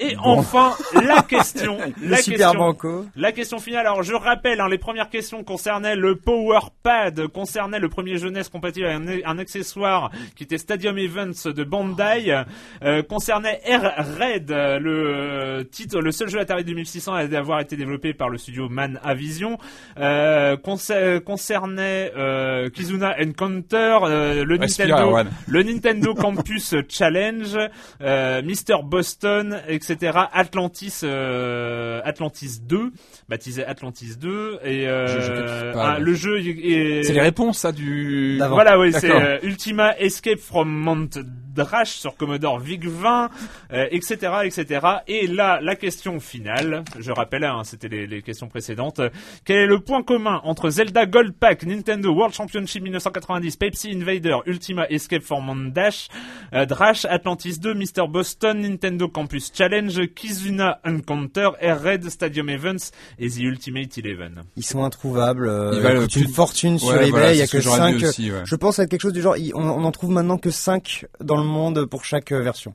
[0.00, 3.06] Et enfin, la question, la Super question, Banco.
[3.16, 7.78] La question finale, alors je rappelle, hein, les premières questions concernaient le Power Pad, concernaient
[7.78, 12.42] le premier jeunesse compatible avec un, un accessoire qui était Stadium Events de Bandai,
[12.82, 17.76] euh, concernait Air Red, euh, le titre, le seul jeu Atari 2600 à avoir été
[17.76, 19.58] développé par le studio Man Avision,
[19.98, 27.56] euh, concer- concernait euh, Kizuna Encounter, euh, le Respire, Nintendo, le Nintendo Campus Challenge,
[28.00, 30.28] euh, Mister Boston, etc.
[30.32, 32.92] Atlantis, euh, Atlantis 2,
[33.28, 37.20] baptisé Atlantis 2, et euh, Je- je capte pas, ah, le jeu est, C'est les
[37.20, 38.38] réponses, ça, du...
[38.48, 41.08] Voilà, oui, c'est euh, Ultima Escape from Mount
[41.54, 43.30] Drash sur Commodore VIC-20,
[43.72, 44.86] euh, etc., etc.
[45.06, 49.00] Et là, la question finale, je rappelle, hein, c'était les, les questions précédentes,
[49.44, 54.38] quel est le point commun entre Zelda Gold Pack, Nintendo World Championship 1990, Pepsi Invader,
[54.46, 56.08] Ultima Escape from Dash,
[56.52, 58.08] euh, Drash, Atlantis 2, Mr.
[58.08, 64.42] Boston, Nintendo Campus Challenge, Kizuna Encounter, Air Red, Stadium Events et The Ultimate Eleven.
[64.56, 65.48] Ils sont introuvables.
[65.48, 67.10] euh, Ils valent coûtent une fortune sur Ouais, eBay.
[67.10, 68.42] voilà, il y a que que j'aurais 5 dit aussi, ouais.
[68.44, 69.36] Je pense à quelque chose du genre.
[69.54, 72.74] On, on en trouve maintenant que 5 dans le monde pour chaque euh, version.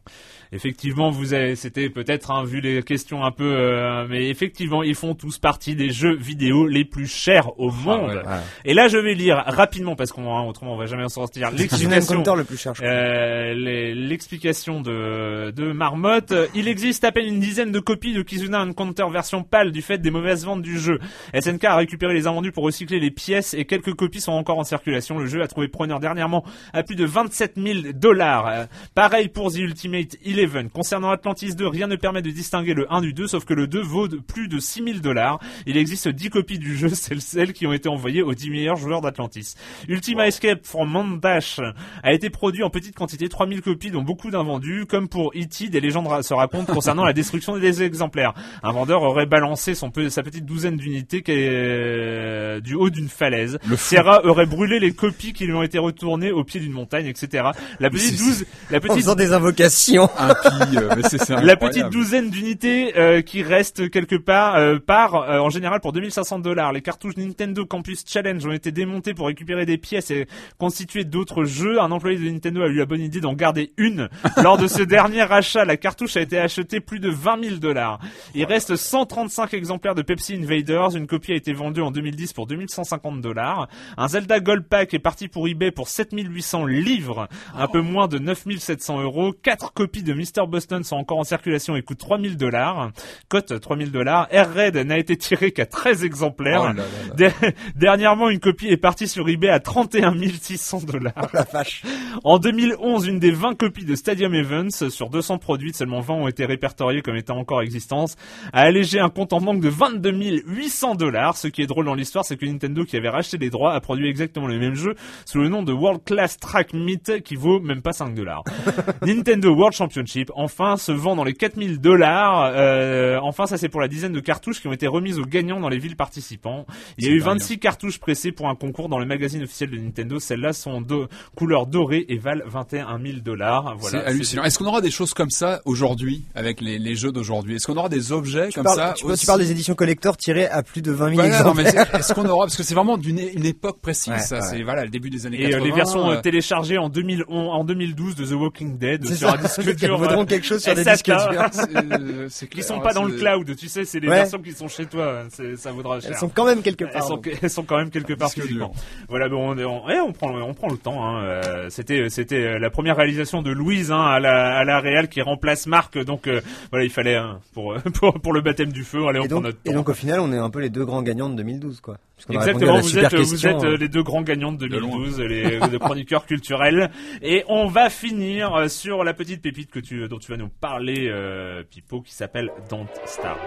[0.52, 4.96] Effectivement, vous avez, c'était peut-être hein, vu les questions un peu, euh, mais effectivement, ils
[4.96, 8.14] font tous partie des jeux vidéo les plus chers au monde.
[8.26, 8.34] ouais.
[8.66, 11.50] Et là, je vais lire rapidement parce qu'on, hein, autrement, on va jamais en sortir.
[11.52, 12.14] Kizuna L'explication.
[12.22, 12.74] Encounter le plus cher.
[12.82, 13.54] Euh,
[13.94, 16.34] L'explication de, de Marmotte.
[16.56, 19.98] Il existe à peine une dizaine de copies de Kizuna Encounter version PAL du fait
[19.98, 21.00] des mauvaises ventes du jeu.
[21.34, 24.64] SNK a récupéré les invendus pour recycler les pièces et quelques copies sont encore en
[24.64, 25.18] circulation.
[25.20, 28.48] Le jeu a trouvé preneur dernièrement à plus de 27 000 dollars.
[28.48, 28.66] Euh,
[28.96, 30.70] pareil pour The Ultimate Eleven.
[30.70, 33.68] Concernant Atlantis 2, rien ne permet de distinguer le 1 du 2, sauf que le
[33.68, 35.40] 2 vaut de plus de 6 000 dollars.
[35.66, 38.76] Il existe 10 copies du jeu, celles, celles qui ont été envoyées aux 10 meilleurs
[38.78, 39.56] joueurs d'Atlantis.
[39.88, 41.60] Ultima Escape from Mondash
[42.04, 44.86] a été produit en petite quantité, 3000 copies dont beaucoup d'invendus.
[44.88, 48.34] Comme pour E.T., des légendes se racontent concernant la destruction des exemplaires.
[48.64, 52.90] Un vendeur aurait balancé son pe- sa petite douzaine d'unités qui est, euh, du haut
[52.90, 53.58] d'une falaise.
[53.68, 53.78] Le.
[53.78, 57.52] Sierra aurait brûlé les copies qui lui ont été retournées au pied d'une montagne, etc.
[57.80, 60.10] La petite douze, la petite des invocations.
[60.18, 64.78] Impie, euh, mais c'est c'est la petite douzaine d'unités euh, qui restent quelque part euh,
[64.78, 66.74] part euh, en général pour 2500 dollars.
[66.74, 71.46] Les cartouches Nintendo Campus Challenge ont été démontées pour récupérer des pièces et constituer d'autres
[71.46, 71.80] jeux.
[71.80, 74.10] Un employé de Nintendo a eu la bonne idée d'en garder une.
[74.44, 78.00] Lors de ce dernier achat, la cartouche a été achetée plus de 20 000 dollars.
[78.36, 80.96] Il reste 135 exemplaires de Pepsi Invaders.
[80.96, 83.68] Une copie a été vendue en 2010 pour 2150 dollars.
[83.96, 88.18] Un Zelda Gold Pack est parti pour eBay pour 7800 livres, un peu moins de
[88.18, 89.34] 9700 euros.
[89.34, 90.48] Quatre copies de Mr.
[90.48, 92.90] Boston sont encore en circulation et coûtent 3000 dollars.
[93.28, 94.28] Cote 3000 dollars.
[94.32, 96.62] Air Red n'a été tiré qu'à 13 exemplaires.
[96.64, 97.14] Oh là là là.
[97.16, 101.30] Der- Dernièrement, une copie est partie sur eBay à 31 600 dollars.
[101.34, 101.84] La vache.
[102.24, 106.28] En 2011, une des 20 copies de Stadium Events sur 200 produites, seulement 20 ont
[106.28, 108.16] été répertoriées comme étant encore existence,
[108.54, 111.38] a allégé un compte en banque de 22 800 dollars.
[111.38, 113.82] Ce qui est drôle dans l'histoire, c'est que Nintendo, qui avait racheté les droits, a
[113.82, 114.96] produit exactement le même jeu
[115.26, 118.44] sous le nom de World Class Track Meet, qui vaut même pas 5 dollars.
[119.02, 122.52] Nintendo World Championship, enfin, se vend dans les 4000 dollars.
[122.56, 125.60] Euh, enfin, ça c'est pour la dizaine de cartouches qui ont été remises aux gagnants
[125.60, 126.66] dans les villes participantes.
[126.98, 127.40] Il y a eu dingue.
[127.40, 130.20] 26 cartouches pressées pour un concours dans le magazine officiel de Nintendo.
[130.20, 133.76] Celles-là sont de couleur dorée et valent 21 000 dollars.
[133.78, 134.00] Voilà.
[134.00, 134.44] c'est hallucinant.
[134.44, 137.56] Est-ce qu'on aura des choses comme ça aujourd'hui avec les, les jeux d'aujourd'hui?
[137.56, 139.76] Est-ce qu'on aura des objets Tu comme parles, ça tu, tu aussi parles des éditions
[139.76, 141.96] collector tirées à plus de 20 000 Voilà, exemplaires.
[141.96, 144.14] est-ce qu'on aura parce que c'est vraiment d'une une époque précise.
[144.14, 144.42] Ouais, ça, ouais.
[144.42, 145.66] c'est voilà le début des années Et euh, 80.
[145.66, 149.34] les versions euh, euh, téléchargées en, 2011 en 2012 de The Walking Dead sur ça.
[149.34, 151.18] un disque dur vaudront quelque chose sur des disques durs.
[151.76, 154.16] euh, clair, sont pas dans le cloud, tu sais, c'est les Ouais.
[154.16, 155.24] versions qui sont chez toi,
[155.58, 156.12] ça vaudra cher.
[156.12, 157.10] Elles sont quand même quelque Elles part.
[157.42, 158.74] elles sont quand même quelque part physiquement.
[159.08, 161.04] Voilà, bon, on, on, eh, on prend, on prend le temps.
[161.06, 161.42] Hein.
[161.70, 165.68] c'était, c'était la première réalisation de Louise hein, à la, à la Real qui remplace
[165.68, 165.98] Marc.
[165.98, 169.06] Donc euh, voilà, il fallait hein, pour, pour pour le baptême du feu.
[169.08, 169.72] Allez, on Et prend notre temps.
[169.80, 171.96] Donc au final, on est un peu les deux grands gagnants de 2012, quoi.
[172.30, 173.78] Exactement, vous êtes, vous question, êtes euh, hein.
[173.80, 174.98] les deux grands gagnants de De loin.
[174.98, 176.92] 2012, les de chroniqueurs culturels.
[177.22, 180.50] Et on va finir euh, sur la petite pépite que tu, dont tu vas nous
[180.50, 183.40] parler, euh, Pipo, qui s'appelle Don't Starve.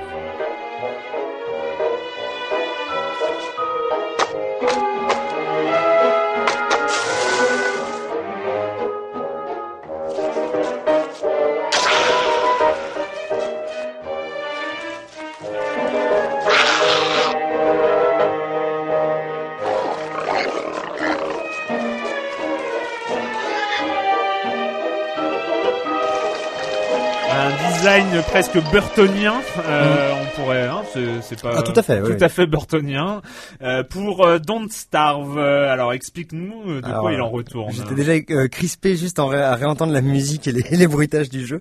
[27.83, 29.35] Design presque burtonien,
[29.66, 30.83] euh, on pourrait, hein,
[31.20, 31.55] c'est pas.
[31.57, 32.22] Ah, tout à fait, tout oui.
[32.22, 33.22] à fait burtonien.
[33.61, 37.72] Euh, pour euh, Don't Starve, alors explique-nous de Alors, quoi il en retourne.
[37.72, 41.45] J'étais déjà crispé juste en ré- à réentendre la musique et les, les bruitages du
[41.45, 41.61] jeu.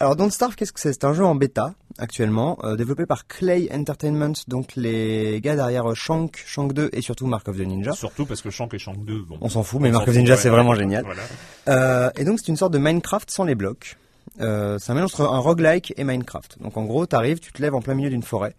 [0.00, 0.92] Alors Don't Starve, qu'est-ce que c'est?
[0.92, 5.94] C'est un jeu en bêta actuellement, euh, développé par Clay Entertainment, donc les gars derrière
[5.96, 7.92] Shank, Shank 2 et surtout Mark of the Ninja.
[7.92, 9.38] Surtout parce que Shank et Shank 2, bon.
[9.40, 11.04] On s'en fout, mais Mark of the Ninja c'est vraiment génial.
[11.04, 11.22] Voilà.
[11.68, 13.96] Euh, et donc c'est une sorte de Minecraft sans les blocs.
[14.40, 16.58] Euh, c'est un mélange entre un roguelike et Minecraft.
[16.60, 18.54] Donc en gros, t'arrives, tu te lèves en plein milieu d'une forêt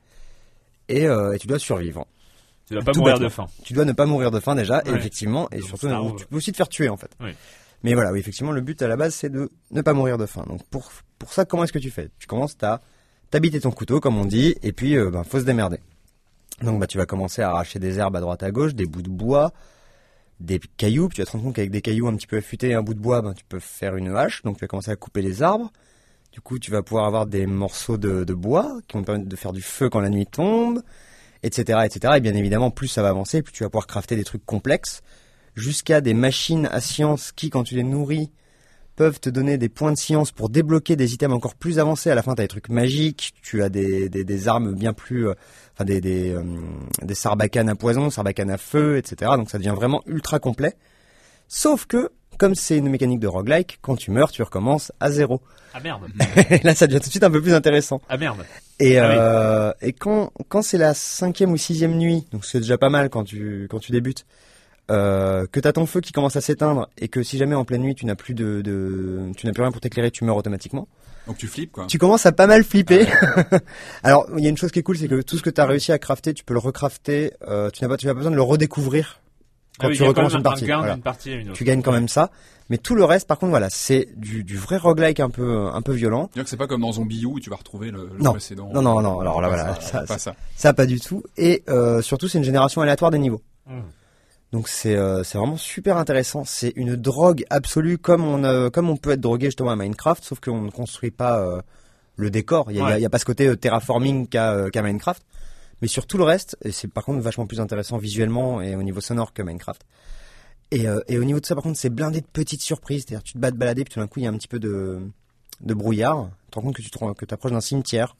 [0.88, 2.05] et, euh, et tu dois survivre.
[2.68, 3.45] Tu vas pas Tout mourir de faim.
[3.63, 4.97] Tu dois ne pas mourir de faim déjà, et Ouais.
[4.97, 7.11] effectivement, et Donc, surtout, tu peux aussi te faire tuer en fait.
[7.20, 7.32] Oui.
[7.84, 10.26] Mais voilà, oui, effectivement, le but à la base, c'est de ne pas mourir de
[10.26, 10.43] faim.
[10.47, 12.09] Donc pour, pour ça, comment est-ce que tu fais?
[12.18, 12.82] Tu commences à
[13.30, 15.78] t'habiter ton couteau, comme on dit, et puis euh, ben, faut se démerder.
[16.63, 19.01] Donc bah, tu vas commencer à arracher des herbes à droite à gauche, des bouts
[19.03, 19.51] de bois,
[20.39, 22.73] des cailloux, tu vas te rendre compte qu'avec des cailloux un petit peu affûtés et
[22.73, 24.95] un bout de bois, ben, tu peux faire une hache, donc tu vas commencer à
[24.95, 25.71] couper les arbres.
[26.31, 29.29] Du coup, tu vas pouvoir avoir des morceaux de, de bois qui vont te permettre
[29.29, 30.81] de faire du feu quand la nuit tombe,
[31.43, 32.15] etc., etc.
[32.17, 35.01] Et bien évidemment, plus ça va avancer, plus tu vas pouvoir crafter des trucs complexes,
[35.55, 38.31] jusqu'à des machines à science qui, quand tu les nourris,
[38.95, 42.09] peuvent te donner des points de science pour débloquer des items encore plus avancés.
[42.09, 44.93] À la fin, tu as des trucs magiques, tu as des, des, des armes bien
[44.93, 45.27] plus...
[45.27, 45.33] euh,
[45.73, 46.43] enfin, des, des, euh,
[47.01, 49.31] des sarbacanes à poison, sarbacanes à feu, etc.
[49.37, 50.75] Donc ça devient vraiment ultra complet.
[51.47, 55.41] Sauf que, comme c'est une mécanique de roguelike, quand tu meurs, tu recommences à zéro.
[55.73, 56.03] Ah merde.
[56.63, 58.01] Là, ça devient tout de suite un peu plus intéressant.
[58.09, 58.45] Ah merde.
[58.79, 59.15] Et, Ah oui.
[59.17, 63.09] euh, et quand, quand c'est la cinquième ou sixième nuit, donc c'est déjà pas mal
[63.09, 64.25] quand tu, quand tu débutes,
[64.91, 67.81] euh, que t'as ton feu qui commence à s'éteindre et que si jamais en pleine
[67.81, 70.88] nuit tu n'as plus de, de tu n'as plus rien pour t'éclairer, tu meurs automatiquement.
[71.27, 71.86] Donc tu flippes quoi.
[71.88, 73.07] Tu commences à pas mal flipper.
[74.03, 75.59] Alors il y a une chose qui est cool, c'est que tout ce que tu
[75.61, 77.33] as réussi à crafter, tu peux le recrafter.
[77.47, 79.21] Euh, tu n'as pas, tu n'as pas besoin de le redécouvrir
[79.79, 80.65] quand Ah oui, tu recommences quand une un partie.
[80.65, 80.97] Voilà.
[80.97, 81.57] partie une autre.
[81.57, 82.29] Tu gagnes quand même ça.
[82.69, 85.81] Mais tout le reste, par contre, voilà, c'est du, du vrai roguelike un peu, un
[85.83, 86.29] peu violent.
[86.33, 88.31] Que c'est pas comme dans Zombie U où tu vas retrouver le, le Non.
[88.31, 88.71] précédent.
[88.73, 89.19] Non, non, non.
[89.19, 90.36] Alors là, voilà, ça, ça, pas ça, ça.
[90.55, 91.21] ça, pas du tout.
[91.38, 93.41] Et euh, surtout, c'est une génération aléatoire des niveaux.
[93.67, 93.79] Mmh.
[94.56, 96.45] Donc c'est euh, c'est vraiment super intéressant.
[96.45, 100.24] C'est une drogue absolue comme on euh, comme on peut être drogué justement à Minecraft,
[100.24, 101.62] sauf qu'on ne construit pas euh,
[102.16, 102.72] le décor.
[102.72, 102.99] Il y a, a- Ouais.
[102.99, 105.22] il y a pas ce côté terraforming euh, qu'a Minecraft.
[105.82, 108.84] Mais sur tout le reste, et c'est par contre vachement plus intéressant visuellement et au
[108.84, 109.82] niveau sonore que Minecraft.
[110.72, 113.03] Et, euh, et au niveau de ça, par contre, c'est blindé de petites surprises.
[113.06, 114.47] C'est-à-dire, tu te bats de balader, puis tout d'un coup, il y a un petit
[114.47, 114.99] peu de,
[115.62, 116.30] de brouillard.
[116.45, 118.16] Tu te rends compte que tu te, rends- que approches d'un cimetière.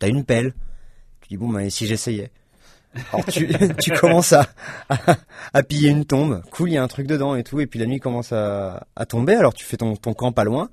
[0.00, 0.54] T'as une pelle.
[1.20, 2.30] Tu dis, bon, et si j'essayais
[3.12, 3.48] Alors, tu,
[3.80, 4.46] tu commences à,
[4.88, 4.96] à,
[5.54, 6.42] à piller une tombe.
[6.50, 7.60] Cool, il y a un truc dedans et tout.
[7.60, 9.34] Et puis la nuit commence à, à tomber.
[9.34, 10.68] Alors, tu fais ton, ton camp pas loin.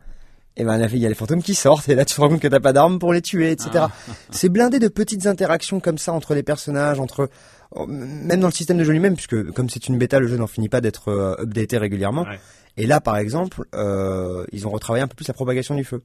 [0.58, 1.88] Et ben, il y a les fantômes qui sortent.
[1.88, 3.86] Et là, tu te rends compte que t'as pas d'armes pour les tuer, etc.
[4.30, 7.30] C'est blindé de petites interactions comme ça entre les personnages, entre
[7.72, 10.36] oh, même dans le système de jeu lui-même, puisque comme c'est une bêta, le jeu
[10.36, 12.24] n'en finit pas d'être euh, updaté régulièrement.
[12.24, 12.40] Ouais.
[12.76, 16.04] Et là, par exemple, euh, ils ont retravaillé un peu plus la propagation du feu.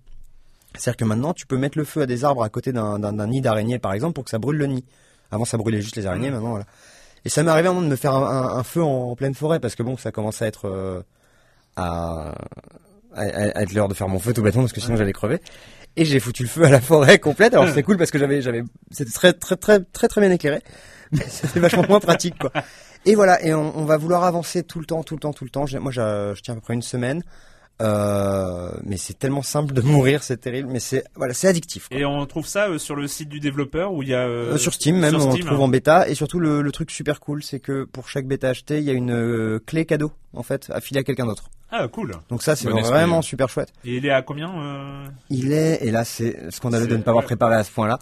[0.76, 3.40] C'est-à-dire que maintenant, tu peux mettre le feu à des arbres à côté d'un nid
[3.40, 4.84] d'araignée, par exemple, pour que ça brûle le nid.
[5.35, 6.64] Avant, ça brûlait juste les araignées, maintenant, voilà.
[7.24, 9.16] Et ça m'est arrivé un moment de me faire un, un- un feu en, en
[9.16, 10.68] pleine forêt, parce que bon, ça à être...
[10.68, 11.03] euh,
[11.76, 12.32] à,
[13.14, 15.41] à- à être l'heure de faire mon feu tout bêtement, parce que sinon j'allais crever.
[15.97, 17.55] Et j'ai foutu le feu à la forêt complète.
[17.55, 20.61] Alors c'était cool parce que j'avais, j'avais, c'était très, très, très, très, très bien éclairé.
[21.12, 22.51] Mais c'était vachement moins pratique, quoi.
[23.05, 23.41] Et voilà.
[23.45, 25.66] Et on, on va vouloir avancer tout le temps, tout le temps, tout le temps.
[25.80, 27.22] Moi, je tiens à peu près une semaine.
[27.83, 30.68] Euh, mais c'est tellement simple de mourir, c'est terrible.
[30.70, 31.89] Mais c'est, voilà, c'est addictif.
[31.89, 31.97] quoi.
[31.99, 34.20] Et on trouve ça euh, sur le site du développeur où il y a.
[34.27, 35.64] euh, Euh, sur Steam même, sur on le Steam, trouve hein.
[35.64, 36.09] en bêta.
[36.09, 38.91] Et surtout, le, le truc super cool, c'est que pour chaque bêta achetée, il y
[38.91, 41.45] a une euh, clé cadeau, en fait, affilée à quelqu'un d'autre.
[41.77, 42.12] Ah, cool.
[42.29, 43.70] Donc ça, c'est Bon vraiment super chouette.
[43.85, 45.07] Et il est à combien euh?
[45.29, 47.99] Il est, et là c'est scandaleux de ne pas avoir préparé à ce point-là.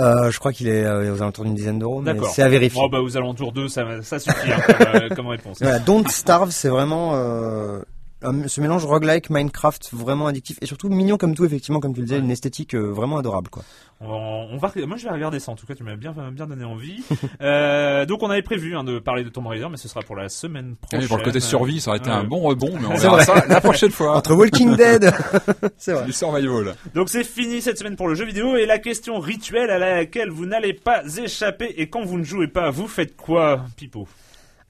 [0.00, 2.30] Euh, je crois qu'il est euh, aux alentours d'une dizaine d'euros, mais D'accord.
[2.34, 2.80] c'est à vérifier.
[2.80, 5.58] Bon, bah, aux alentours d'eux, ça, ça suffit hein, comme, euh, comme réponse.
[5.62, 7.78] Voilà, Don't Starve, c'est vraiment euh,
[8.24, 12.00] un- ce mélange roguelike, Minecraft, vraiment addictif et surtout mignon comme tout, effectivement, comme tu
[12.00, 13.62] le disais, une esthétique euh, vraiment adorable, quoi.
[14.04, 15.52] On, on va, moi, je vais regarder ça.
[15.52, 17.04] En tout cas, tu m'as bien, bien donné envie.
[17.40, 20.16] euh, donc, on avait prévu hein, de parler de Tomb Raider, mais ce sera pour
[20.16, 21.08] la semaine Et prochaine.
[21.08, 22.16] pour le côté survie, ça aurait été Ouais.
[22.16, 23.24] un bon rebond, mais on verra vrai.
[23.24, 24.16] ça la prochaine fois.
[24.16, 25.12] Entre Walking Dead,
[25.78, 26.04] c'est vrai.
[26.06, 26.74] Du survival.
[26.94, 30.30] Donc c'est fini cette semaine pour le jeu vidéo et la question rituelle à laquelle
[30.30, 34.08] vous n'allez pas échapper et quand vous ne jouez pas, vous faites quoi, Pipo?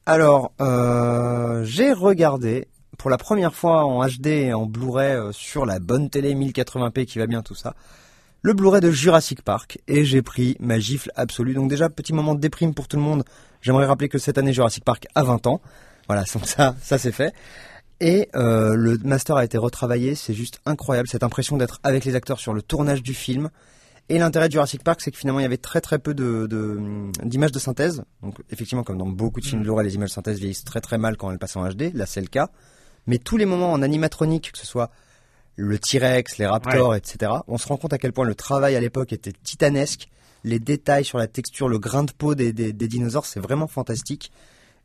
[0.05, 2.67] Alors, euh, j'ai regardé
[3.03, 7.05] pour la première fois en HD et en Blu-ray euh, sur la bonne télé 1080p
[7.05, 7.75] qui va bien tout ça,
[8.43, 11.53] le Blu-ray de Jurassic Park et j'ai pris ma gifle absolue.
[11.55, 13.25] Donc déjà, petit moment de déprime pour tout le monde.
[13.61, 15.61] J'aimerais rappeler que cette année Jurassic Park a 20 ans.
[16.07, 17.35] Voilà, donc ça, ça c'est fait.
[17.99, 22.15] Et euh, le master a été retravaillé, c'est juste incroyable, cette impression d'être avec les
[22.15, 23.51] acteurs sur le tournage du film.
[24.11, 26.47] Et l'intérêt de Jurassic Park, c'est que finalement, il y avait très très peu de,
[26.49, 26.81] de-
[27.25, 28.03] d'images de synthèse.
[28.23, 30.99] Donc effectivement, comme dans beaucoup de films Blu-ray, les images de synthèse vieillissent très très
[30.99, 31.93] mal quand elles passent en HD.
[31.95, 32.49] Là, c'est le cas.
[33.07, 34.91] Mais tous les moments en animatronique, que ce soit
[35.57, 38.81] le T-Rex, les raptors, etc., on se rend compte à quel point le travail à
[38.81, 40.09] l'époque était titanesque.
[40.45, 43.67] Les détails sur la texture, le grain de peau des, des- des dinosaures, c'est vraiment
[43.69, 44.33] fantastique.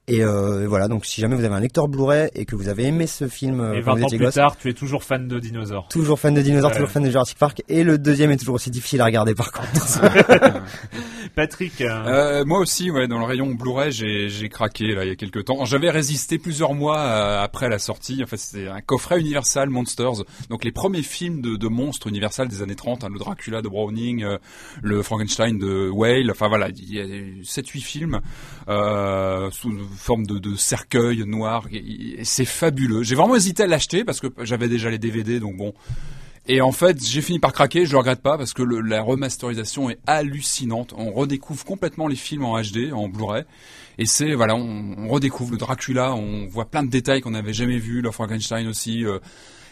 [0.09, 2.69] Et, euh, et voilà, donc si jamais vous avez un lecteur Blu-ray et que vous
[2.69, 4.73] avez aimé ce film euh, Et quand 20 vous ans plus gosse, tard, tu es
[4.73, 5.87] toujours fan de dinosaures.
[5.89, 6.75] toujours fan de dinosaures, Ouais.
[6.77, 9.51] toujours fan de Jurassic Park, et le deuxième est toujours aussi difficile à regarder par
[9.51, 9.67] contre.
[11.35, 15.09] Patrick, euh, Euh, moi aussi, ouais, dans le rayon Blu-ray, j'ai, j'ai craqué là il
[15.09, 15.65] y a quelques temps.
[15.65, 18.23] J'avais résisté plusieurs mois euh, après la sortie.
[18.23, 22.47] En fait, c'était un coffret Universal Monsters, donc les premiers films de, de monstres Universal
[22.47, 24.37] des années 30, hein, le Dracula de Browning, euh,
[24.81, 26.31] le Frankenstein de Whale.
[26.31, 27.05] Enfin voilà, il y a
[27.43, 28.21] 7-8 films
[28.69, 31.67] euh, sous forme de, cercueil noir.
[32.23, 33.03] C'est fabuleux.
[33.03, 35.73] J'ai vraiment hésité à l'acheter parce que j'avais déjà les DVD, donc bon.
[36.49, 39.89] Et en fait, j'ai fini par craquer, je le regrette pas parce que la remasterisation
[39.89, 40.93] est hallucinante.
[40.97, 43.43] On redécouvre complètement les films en HD, en Blu-ray.
[43.97, 47.53] Et c'est, voilà, on, on redécouvre le Dracula, on voit plein de détails qu'on n'avait
[47.53, 49.03] jamais vus, le Frankenstein aussi.
[49.03, 49.19] euh,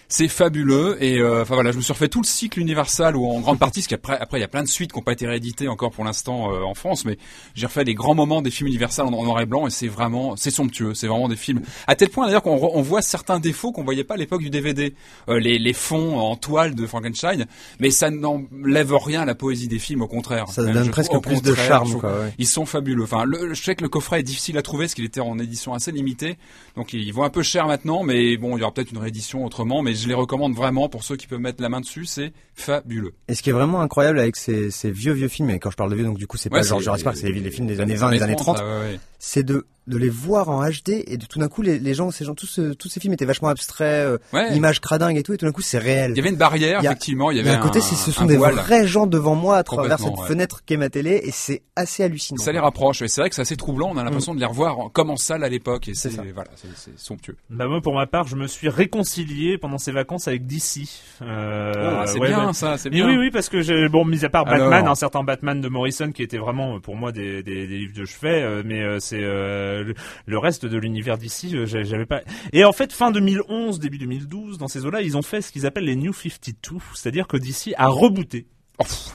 [0.08, 3.26] c'est fabuleux et euh, enfin voilà, je me suis refait tout le cycle Universal ou
[3.28, 5.14] en grande partie, parce qu'après après il y a plein de suites qui n'ont pas
[5.14, 7.18] été rééditées encore pour l'instant euh, en France, mais
[7.56, 9.88] j'ai refait les grands moments des films Universal en, en noir et blanc et c'est
[9.88, 13.40] vraiment c'est somptueux, c'est vraiment des films à tel point d'ailleurs qu'on on voit certains
[13.40, 14.94] défauts qu'on voyait pas à l'époque du DVD,
[15.30, 17.46] Euh, les, les fonds en toile de Frankenstein,
[17.80, 20.48] mais ça n'enlève rien à la poésie des films, au contraire.
[20.50, 22.34] Ça Même, donne presque trouve, plus de charme, trouve- quoi, ouais.
[22.38, 23.04] Ils sont fabuleux.
[23.04, 25.40] Enfin, le, je sais que le coffret est difficile à trouver parce qu'il était en
[25.40, 26.38] édition assez limitée,
[26.76, 29.44] donc il vaut un peu cher maintenant, mais bon, il y aura peut-être une réédition
[29.46, 32.34] autrement, mais je les recommande vraiment pour ceux qui peuvent mettre la main dessus, c'est
[32.54, 33.14] fabuleux.
[33.28, 35.78] Et ce qui est vraiment incroyable avec ces, ces vieux vieux films, et quand je
[35.78, 37.68] parle de vieux, donc du coup c'est Ouais, pas genre Jurassic Park, c'est les, films
[37.68, 39.00] des années 20, des années années 30, 30, là, ouais, ouais.
[39.20, 42.10] c'est de de les voir en HD et de tout d'un coup les, les gens,
[42.12, 44.56] ces gens, tous, ce- tous ces films étaient vachement abstraits, euh, Ouais.
[44.56, 46.12] images cradingues et tout, et tout d'un coup c'est réel.
[46.12, 47.80] Il y avait une barrière, Il y a- effectivement, il y Mais avait à côté,
[47.80, 48.56] un, c'est- ce sont des voile.
[48.56, 50.28] vrais gens devant moi à travers cette ouais.
[50.28, 52.42] fenêtre qu'est ma télé, et c'est assez hallucinant.
[52.44, 54.46] Ça les rapproche, et c'est vrai que c'est assez troublant, on a l'impression de les
[54.46, 56.24] revoir en- comme en salle à l'époque, et c'est ça.
[56.34, 57.36] voilà, c'est- c'est somptueux.
[57.50, 60.82] Bah moi pour ma part je me suis réconcilié pendant ces vacances avec DC.
[61.22, 63.08] Euh, Oh, c'est ouais, bien bah- ça, c'est Mais bien.
[63.08, 64.70] oui oui parce que j'ai bon mis à part Alors.
[64.70, 67.78] Batman, un certain Batman de Morrison qui était vraiment euh, pour moi des, des, des
[67.78, 72.06] livres de chevet, euh, mais euh, c'est euh, le, reste de l'univers d'ici j'avais j'avais
[72.06, 72.22] pas.
[72.54, 75.66] Et en fait fin 2011 début 2012 dans ces eaux-là ils ont fait ce qu'ils
[75.66, 78.48] appellent les New 52, c'est-à-dire que DC a rebooté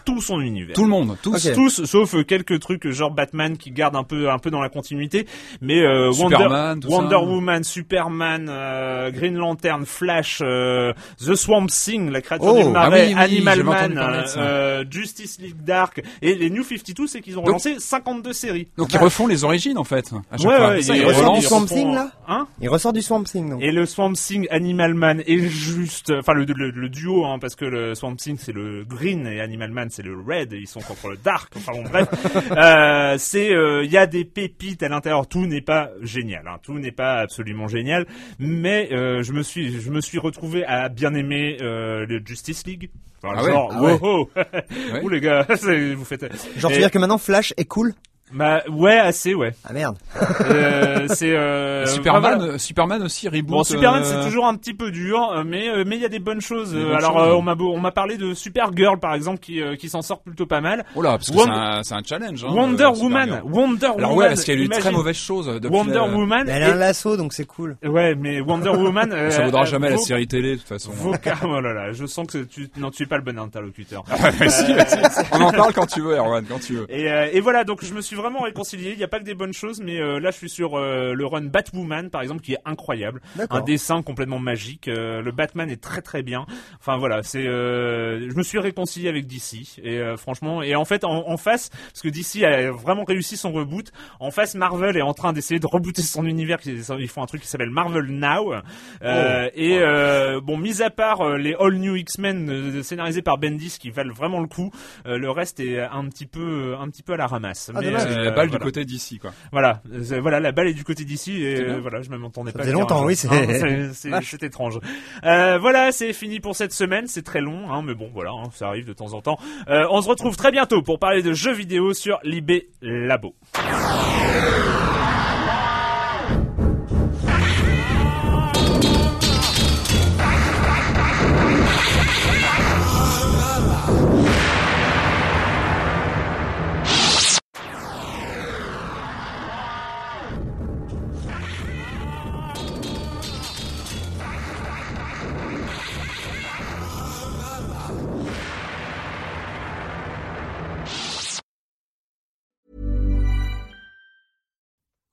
[0.04, 0.74] tout son univers.
[0.74, 1.46] Tout le monde, tous.
[1.46, 1.54] Ok.
[1.54, 4.60] Tous, sauf euh, quelques trucs euh, genre Batman qui gardent un peu, un peu dans
[4.60, 5.26] la continuité,
[5.60, 7.20] mais euh, Superman, Wonder, ça.
[7.22, 12.70] Woman, Superman, euh, Green Lantern, Flash, euh, The Swamp Thing, la créature Oh, du ah
[12.70, 14.00] marais, oui, oui, Animal Man,
[14.36, 18.68] euh, Justice League Dark, et les New 52, c'est qu'ils ont Donc- relancé 52 séries.
[18.76, 20.10] Donc ils refont les origines en fait.
[20.30, 20.68] À chaque Ouais, fois.
[20.70, 21.40] ouais, Ça, ils ils ressort relancent.
[21.40, 23.62] du Swamp Thing, là Hein Il ressort du Swamp Thing, donc.
[23.62, 27.56] et le Swamp Thing Animal Man est juste, enfin le, le, le duo, hein, parce
[27.56, 30.80] que le Swamp Thing c'est le green et Animal Man c'est le red, ils sont
[30.80, 31.52] contre le dark.
[31.56, 32.08] Enfin bon bref,
[32.52, 35.26] euh, c'est, euh, il y a des pépites à l'intérieur.
[35.26, 38.06] Tout n'est pas génial, hein, tout n'est pas absolument génial,
[38.38, 42.66] mais euh, je me suis, je me suis retrouvé à bien aimer euh, le Justice
[42.66, 42.90] League.
[43.22, 43.98] Enfin, Ah ouais, genre, ah ouais?
[44.00, 45.00] wow, Ouais.
[45.02, 45.46] Ouh, les gars,
[45.96, 46.22] vous faites.
[46.56, 47.92] Genre, tu veux dire que maintenant Flash est cool?
[48.32, 49.52] Bah ouais, assez ouais.
[49.68, 49.96] Ah merde.
[50.42, 52.52] Euh, c'est euh, Superman, voilà.
[52.54, 53.46] euh, Superman aussi reboot.
[53.50, 56.04] Bon, Superman, euh, c'est toujours un petit peu dur, euh, mais euh, mais il y
[56.04, 56.72] a des bonnes choses.
[56.72, 59.40] Des Euh, bonnes Alors, choses, euh, on m'a on m'a parlé de Supergirl par exemple
[59.40, 60.84] qui euh, qui s'en sort plutôt pas mal.
[60.94, 62.44] Oh là, parce que c'est un, c'est un challenge.
[62.44, 63.40] Hein, Wonder euh, Woman.
[63.44, 64.16] Wonder Alors Woman.
[64.18, 65.76] ouais, parce qu'il y a eu de très mauvaises choses depuis.
[65.76, 66.44] Wonder la- Woman.
[66.46, 67.76] Mais elle a un lasso, donc c'est cool.
[67.84, 69.12] Ouais, mais Wonder Woman.
[69.14, 70.92] euh, Ça vaudra euh, jamais la série télé de toute façon.
[71.22, 74.04] car- oh là là, je sens que tu non tu es pas le bon interlocuteur.
[74.48, 75.24] Si, vas-y.
[75.32, 76.86] On en parle quand tu veux, Erwan, quand tu veux.
[76.88, 78.92] Et, euh, et voilà, donc je me suis vraiment réconcilié.
[78.92, 81.14] Il n'y a pas que des bonnes choses, mais euh, là je suis sur euh,
[81.14, 84.88] le run Batwoman par exemple qui est incroyable, un dessin complètement magique.
[84.88, 86.46] Euh, le Batman est très très bien.
[86.78, 90.84] Enfin voilà, c'est, euh, je me suis réconcilié avec DC et euh, franchement, et en
[90.84, 93.90] fait en, en face, parce que DC a vraiment réussi son reboot.
[94.18, 96.58] En face, Marvel est en train d'essayer de rebooter son univers.
[96.66, 98.54] Ils font un truc qui s'appelle Marvel Now.
[99.02, 103.90] Euh, et euh, bon, mis à part les All New X-Men scénarisés par Bendis qui
[103.90, 104.70] valent vraiment le coup,
[105.04, 107.70] le reste est un petit peu, un petit peu à la ramasse.
[107.74, 109.32] Ah, Mais, la balle du côté d'ici, quoi.
[109.52, 112.58] Voilà, C'est- voilà, la balle est du côté d'ici et euh, voilà, je m'entendais Ça
[112.58, 112.64] pas.
[112.64, 113.16] dire longtemps, oui,
[113.94, 114.78] c'est- étrange.
[115.24, 117.06] Euh, voilà, c'est fini pour cette semaine.
[117.06, 119.38] C'est très long, hein, mais bon, voilà, hein, ça arrive de temps en temps.
[119.68, 123.34] Euh, on se retrouve très bientôt pour parler de jeux vidéo sur Libé Labo.